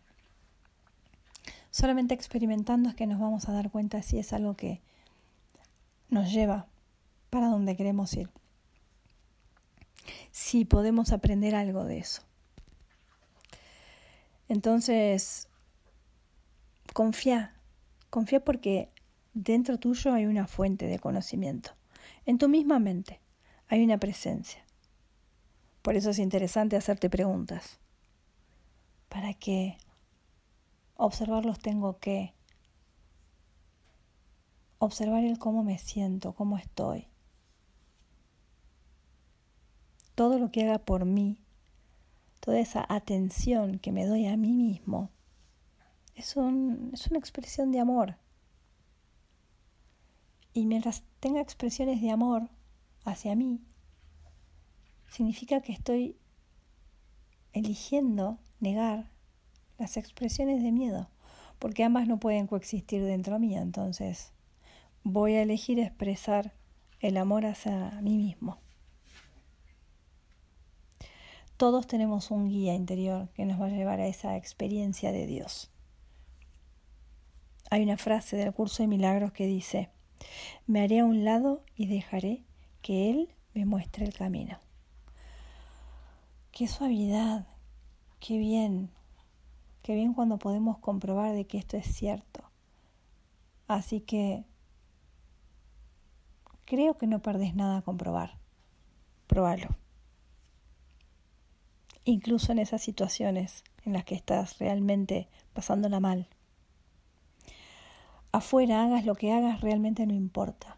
Solamente 1.71 2.15
experimentando 2.15 2.89
es 2.89 2.95
que 2.95 3.07
nos 3.07 3.19
vamos 3.19 3.49
a 3.49 3.53
dar 3.53 3.71
cuenta 3.71 4.03
si 4.03 4.19
es 4.19 4.33
algo 4.33 4.57
que 4.57 4.81
nos 6.09 6.33
lleva 6.33 6.69
para 7.31 7.49
donde 7.49 7.77
queremos 7.77 8.15
ir. 8.15 8.31
Si 10.31 10.65
podemos 10.65 11.13
aprender 11.13 11.55
algo 11.55 11.85
de 11.85 11.99
eso. 11.99 12.23
Entonces, 14.49 15.49
Confía, 16.95 17.53
confía 18.09 18.45
porque 18.45 18.89
dentro 19.35 19.79
tuyo 19.79 20.13
hay 20.13 20.27
una 20.27 20.47
fuente 20.47 20.87
de 20.87 20.99
conocimiento. 20.99 21.71
En 22.25 22.39
tu 22.39 22.49
misma 22.49 22.79
mente 22.79 23.21
hay 23.69 23.85
una 23.85 23.99
presencia. 23.99 24.65
Por 25.83 25.97
eso 25.97 26.11
es 26.11 26.19
interesante 26.19 26.77
hacerte 26.77 27.11
preguntas. 27.11 27.79
¿Para 29.09 29.35
qué? 29.35 29.77
Observarlos 30.97 31.59
tengo 31.59 31.99
que. 31.99 32.33
Observar 34.79 35.25
el 35.25 35.39
cómo 35.39 35.63
me 35.63 35.79
siento, 35.79 36.35
cómo 36.35 36.57
estoy. 36.57 37.09
Todo 40.15 40.39
lo 40.39 40.51
que 40.51 40.65
haga 40.65 40.79
por 40.79 41.05
mí, 41.05 41.45
toda 42.41 42.61
esa 42.61 42.85
atención 42.89 43.79
que 43.79 43.93
me 43.93 44.07
doy 44.07 44.27
a 44.27 44.37
mí 44.37 44.53
mismo, 44.53 45.11
es, 46.15 46.37
es 46.93 47.07
una 47.09 47.19
expresión 47.19 47.73
de 47.73 47.81
amor. 47.81 48.17
Y 50.55 50.67
mientras 50.67 51.03
tenga 51.19 51.41
expresiones 51.41 52.01
de 52.01 52.11
amor 52.11 52.49
hacia 53.05 53.35
mí, 53.35 53.61
significa 55.11 55.61
que 55.61 55.73
estoy 55.73 56.17
eligiendo 57.53 58.39
negar 58.61 59.11
las 59.79 59.97
expresiones 59.97 60.63
de 60.63 60.71
miedo, 60.71 61.11
porque 61.59 61.85
ambas 61.85 62.07
no 62.07 62.21
pueden 62.21 62.47
coexistir 62.47 63.03
dentro 63.03 63.39
mío, 63.41 63.61
entonces 63.61 64.33
voy 65.03 65.35
a 65.35 65.43
elegir 65.43 65.81
expresar 65.81 66.53
el 67.01 67.17
amor 67.17 67.47
hacia 67.47 67.91
mí 68.01 68.17
mismo. 68.17 68.59
Todos 71.57 71.87
tenemos 71.87 72.31
un 72.31 72.49
guía 72.49 72.75
interior 72.75 73.29
que 73.35 73.45
nos 73.45 73.61
va 73.61 73.67
a 73.67 73.71
llevar 73.71 74.01
a 74.01 74.07
esa 74.07 74.37
experiencia 74.37 75.13
de 75.13 75.27
Dios. 75.27 75.71
Hay 77.71 77.83
una 77.83 77.97
frase 77.97 78.37
del 78.37 78.53
curso 78.53 78.83
de 78.83 78.89
milagros 78.89 79.33
que 79.33 79.47
dice, 79.47 79.91
me 80.67 80.83
haré 80.83 81.01
a 81.01 81.05
un 81.05 81.25
lado 81.25 81.63
y 81.77 81.87
dejaré 81.87 82.45
que 82.83 83.11
Él 83.11 83.29
me 83.55 83.65
muestre 83.65 84.05
el 84.05 84.15
camino. 84.15 84.59
Qué 86.53 86.69
suavidad, 86.69 87.47
qué 88.21 88.39
bien, 88.39 88.91
qué 89.83 89.95
bien 89.95 90.15
cuando 90.15 90.39
podemos 90.39 90.79
comprobar 90.79 91.35
de 91.35 91.47
que 91.47 91.59
esto 91.59 91.77
es 91.77 91.87
cierto. 91.87 92.45
Así 93.67 94.01
que 94.01 94.45
creo 96.65 96.97
que 96.97 97.07
no 97.07 97.21
perdés 97.21 97.55
nada 97.55 97.79
a 97.79 97.83
comprobar. 97.83 98.39
Probalo. 99.27 99.69
Incluso 102.05 102.53
en 102.53 102.59
esas 102.59 102.83
situaciones 102.83 103.65
en 103.85 103.95
las 103.95 104.05
que 104.05 104.15
estás 104.15 104.59
realmente 104.59 105.29
pasándola 105.55 106.01
mal 106.01 106.29
afuera 108.35 108.83
hagas 108.83 109.05
lo 109.05 109.15
que 109.15 109.33
hagas, 109.33 109.61
realmente 109.61 110.07
no 110.07 110.13
importa. 110.13 110.77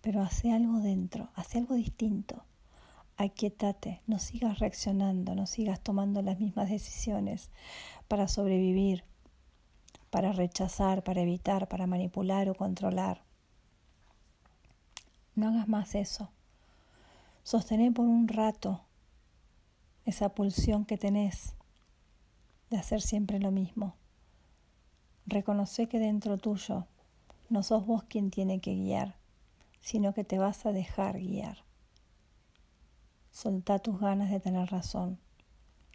Pero 0.00 0.20
hace 0.20 0.52
algo 0.52 0.80
dentro, 0.80 1.30
hace 1.36 1.58
algo 1.58 1.76
distinto. 1.76 2.44
Aquietate, 3.16 4.02
no 4.08 4.18
sigas 4.18 4.58
reaccionando, 4.58 5.36
no 5.36 5.46
sigas 5.46 5.80
tomando 5.80 6.22
las 6.22 6.40
mismas 6.40 6.68
decisiones 6.68 7.50
para 8.08 8.26
sobrevivir, 8.26 9.04
para 10.10 10.32
rechazar, 10.32 11.04
para 11.04 11.20
evitar, 11.20 11.68
para 11.68 11.86
manipular 11.86 12.48
o 12.48 12.54
controlar. 12.54 13.22
No 15.36 15.48
hagas 15.48 15.68
más 15.68 15.94
eso. 15.94 16.30
Sostener 17.44 17.92
por 17.92 18.06
un 18.06 18.26
rato 18.26 18.82
esa 20.04 20.30
pulsión 20.30 20.84
que 20.84 20.98
tenés 20.98 21.54
de 22.70 22.76
hacer 22.76 23.02
siempre 23.02 23.38
lo 23.38 23.52
mismo. 23.52 23.97
Reconoce 25.30 25.88
que 25.88 25.98
dentro 25.98 26.38
tuyo 26.38 26.86
no 27.50 27.62
sos 27.62 27.84
vos 27.84 28.02
quien 28.04 28.30
tiene 28.30 28.60
que 28.60 28.74
guiar, 28.74 29.16
sino 29.78 30.14
que 30.14 30.24
te 30.24 30.38
vas 30.38 30.64
a 30.64 30.72
dejar 30.72 31.18
guiar. 31.18 31.58
Soltá 33.30 33.78
tus 33.78 34.00
ganas 34.00 34.30
de 34.30 34.40
tener 34.40 34.70
razón. 34.70 35.18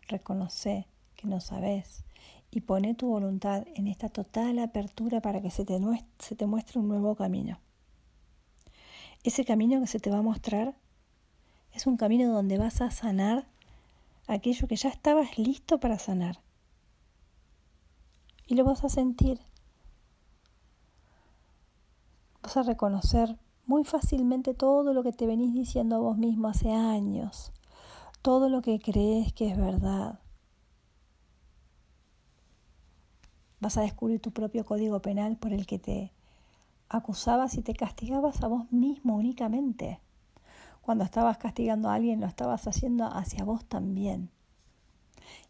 Reconoce 0.07 0.85
que 1.15 1.25
no 1.25 1.39
sabes 1.39 2.03
y 2.51 2.61
pone 2.61 2.93
tu 2.93 3.07
voluntad 3.07 3.65
en 3.73 3.87
esta 3.87 4.07
total 4.07 4.59
apertura 4.59 5.19
para 5.19 5.41
que 5.41 5.49
se 5.49 5.65
te, 5.65 5.79
se 6.19 6.35
te 6.35 6.45
muestre 6.45 6.79
un 6.79 6.87
nuevo 6.87 7.15
camino. 7.15 7.59
Ese 9.23 9.45
camino 9.45 9.81
que 9.81 9.87
se 9.87 9.99
te 9.99 10.11
va 10.11 10.19
a 10.19 10.21
mostrar 10.21 10.75
es 11.71 11.87
un 11.87 11.97
camino 11.97 12.31
donde 12.31 12.59
vas 12.59 12.81
a 12.81 12.91
sanar 12.91 13.47
aquello 14.27 14.67
que 14.67 14.75
ya 14.75 14.89
estabas 14.89 15.39
listo 15.39 15.79
para 15.79 15.97
sanar. 15.97 16.37
Y 18.47 18.55
lo 18.55 18.63
vas 18.65 18.83
a 18.83 18.89
sentir. 18.89 19.39
Vas 22.41 22.57
a 22.57 22.63
reconocer 22.63 23.37
muy 23.65 23.85
fácilmente 23.85 24.53
todo 24.53 24.93
lo 24.93 25.03
que 25.03 25.13
te 25.13 25.25
venís 25.25 25.53
diciendo 25.53 25.95
a 25.95 25.99
vos 25.99 26.17
mismo 26.17 26.49
hace 26.49 26.71
años, 26.71 27.53
todo 28.21 28.49
lo 28.49 28.61
que 28.61 28.79
crees 28.79 29.31
que 29.33 29.49
es 29.49 29.57
verdad. 29.57 30.19
Vas 33.61 33.77
a 33.77 33.81
descubrir 33.81 34.19
tu 34.19 34.31
propio 34.31 34.65
código 34.65 35.01
penal 35.01 35.37
por 35.37 35.53
el 35.53 35.65
que 35.65 35.79
te 35.79 36.11
acusabas 36.89 37.55
y 37.55 37.61
te 37.61 37.73
castigabas 37.73 38.43
a 38.43 38.47
vos 38.47 38.69
mismo 38.71 39.15
únicamente. 39.15 40.01
Cuando 40.81 41.05
estabas 41.05 41.37
castigando 41.37 41.89
a 41.89 41.93
alguien, 41.93 42.19
lo 42.19 42.27
estabas 42.27 42.67
haciendo 42.67 43.05
hacia 43.05 43.45
vos 43.45 43.63
también. 43.63 44.29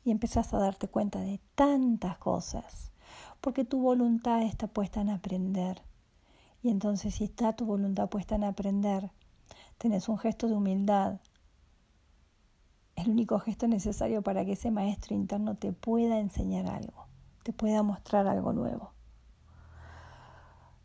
Y 0.04 0.12
empezás 0.12 0.54
a 0.54 0.60
darte 0.60 0.88
cuenta 0.88 1.20
de 1.20 1.40
tantas 1.56 2.18
cosas, 2.18 2.92
porque 3.42 3.66
tu 3.66 3.82
voluntad 3.82 4.42
está 4.42 4.68
puesta 4.68 5.02
en 5.02 5.10
aprender. 5.10 5.82
Y 6.62 6.70
entonces 6.70 7.16
si 7.16 7.26
está 7.26 7.54
tu 7.54 7.66
voluntad 7.66 8.10
puesta 8.10 8.36
en 8.36 8.44
aprender, 8.44 9.12
tenés 9.78 10.08
un 10.10 10.18
gesto 10.18 10.48
de 10.48 10.56
humildad, 10.56 11.20
el 12.96 13.10
único 13.10 13.40
gesto 13.40 13.68
necesario 13.68 14.22
para 14.22 14.46
que 14.46 14.54
ese 14.54 14.72
maestro 14.72 15.16
interno 15.16 15.56
te 15.56 15.74
pueda 15.74 16.20
enseñar 16.20 16.68
algo, 16.68 17.08
te 17.44 17.54
pueda 17.54 17.84
mostrar 17.84 18.28
algo 18.28 18.54
nuevo. 18.54 18.94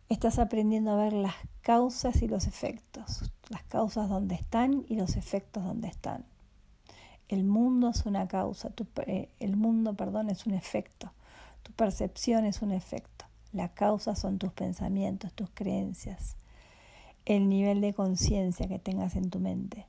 Estás 0.09 0.39
aprendiendo 0.39 0.91
a 0.91 0.97
ver 0.97 1.13
las 1.13 1.35
causas 1.61 2.23
y 2.23 2.29
los 2.29 2.47
efectos, 2.47 3.31
las 3.51 3.63
causas 3.65 4.09
donde 4.09 4.35
están 4.35 4.85
y 4.89 4.97
los 4.97 5.17
efectos 5.17 5.65
donde 5.65 5.89
están. 5.89 6.25
El 7.29 7.45
mundo 7.45 7.91
es 7.91 8.07
una 8.07 8.27
causa, 8.27 8.73
eh, 9.07 9.29
el 9.39 9.57
mundo, 9.57 9.95
perdón, 9.95 10.31
es 10.31 10.47
un 10.47 10.55
efecto, 10.55 11.13
tu 11.63 11.73
percepción 11.73 12.47
es 12.47 12.63
un 12.63 12.73
efecto, 12.73 13.27
la 13.53 13.69
causa 13.69 14.15
son 14.15 14.39
tus 14.39 14.53
pensamientos, 14.53 15.35
tus 15.35 15.51
creencias, 15.51 16.37
el 17.27 17.49
nivel 17.49 17.83
de 17.83 17.93
conciencia 17.93 18.67
que 18.67 18.79
tengas 18.79 19.15
en 19.15 19.29
tu 19.29 19.41
mente. 19.41 19.87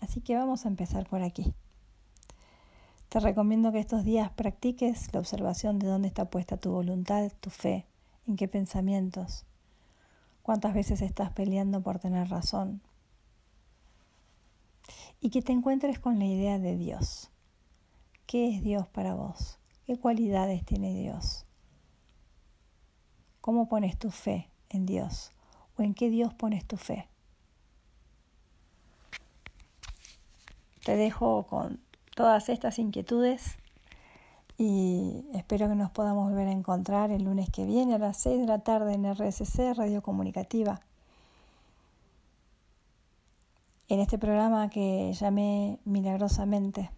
Así 0.00 0.20
que 0.20 0.36
vamos 0.36 0.64
a 0.64 0.68
empezar 0.68 1.08
por 1.08 1.22
aquí. 1.22 1.52
Te 3.08 3.20
recomiendo 3.20 3.72
que 3.72 3.80
estos 3.80 4.04
días 4.04 4.30
practiques 4.30 5.12
la 5.12 5.20
observación 5.20 5.78
de 5.78 5.86
dónde 5.86 6.08
está 6.08 6.26
puesta 6.26 6.56
tu 6.56 6.70
voluntad, 6.70 7.32
tu 7.40 7.50
fe, 7.50 7.86
en 8.26 8.36
qué 8.36 8.48
pensamientos, 8.48 9.46
cuántas 10.42 10.74
veces 10.74 11.00
estás 11.00 11.32
peleando 11.32 11.80
por 11.80 11.98
tener 11.98 12.28
razón. 12.28 12.82
Y 15.20 15.30
que 15.30 15.42
te 15.42 15.52
encuentres 15.52 15.98
con 15.98 16.18
la 16.18 16.24
idea 16.24 16.58
de 16.58 16.76
Dios. 16.76 17.30
¿Qué 18.26 18.48
es 18.48 18.62
Dios 18.62 18.86
para 18.88 19.14
vos? 19.14 19.58
¿Qué 19.86 19.98
cualidades 19.98 20.64
tiene 20.64 20.94
Dios? 20.94 21.46
¿Cómo 23.40 23.68
pones 23.68 23.98
tu 23.98 24.10
fe 24.10 24.50
en 24.68 24.84
Dios? 24.84 25.30
¿O 25.78 25.82
en 25.82 25.94
qué 25.94 26.10
Dios 26.10 26.34
pones 26.34 26.66
tu 26.66 26.76
fe? 26.76 27.08
Te 30.84 30.96
dejo 30.96 31.46
con 31.46 31.80
todas 32.14 32.48
estas 32.48 32.78
inquietudes 32.78 33.56
y 34.58 35.24
espero 35.34 35.68
que 35.68 35.76
nos 35.76 35.90
podamos 35.90 36.30
volver 36.30 36.48
a 36.48 36.52
encontrar 36.52 37.12
el 37.12 37.24
lunes 37.24 37.48
que 37.48 37.64
viene 37.64 37.94
a 37.94 37.98
las 37.98 38.16
6 38.18 38.40
de 38.40 38.46
la 38.46 38.58
tarde 38.58 38.94
en 38.94 39.04
RSC, 39.14 39.74
Radio 39.74 40.02
Comunicativa. 40.02 40.80
En 43.90 44.00
este 44.00 44.18
programa 44.18 44.68
que 44.68 45.14
llamé 45.14 45.78
Milagrosamente. 45.86 46.90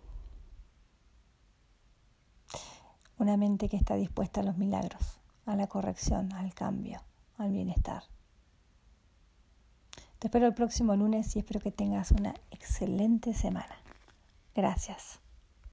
Una 3.16 3.36
mente 3.36 3.68
que 3.68 3.76
está 3.76 3.94
dispuesta 3.94 4.40
a 4.40 4.44
los 4.44 4.58
milagros, 4.58 5.20
a 5.46 5.54
la 5.54 5.68
corrección, 5.68 6.32
al 6.32 6.52
cambio, 6.52 7.00
al 7.38 7.52
bienestar. 7.52 8.02
Te 10.18 10.26
espero 10.26 10.48
el 10.48 10.54
próximo 10.54 10.96
lunes 10.96 11.36
y 11.36 11.38
espero 11.38 11.60
que 11.60 11.70
tengas 11.70 12.10
una 12.10 12.34
excelente 12.50 13.34
semana. 13.34 13.76
Gracias. 14.56 15.20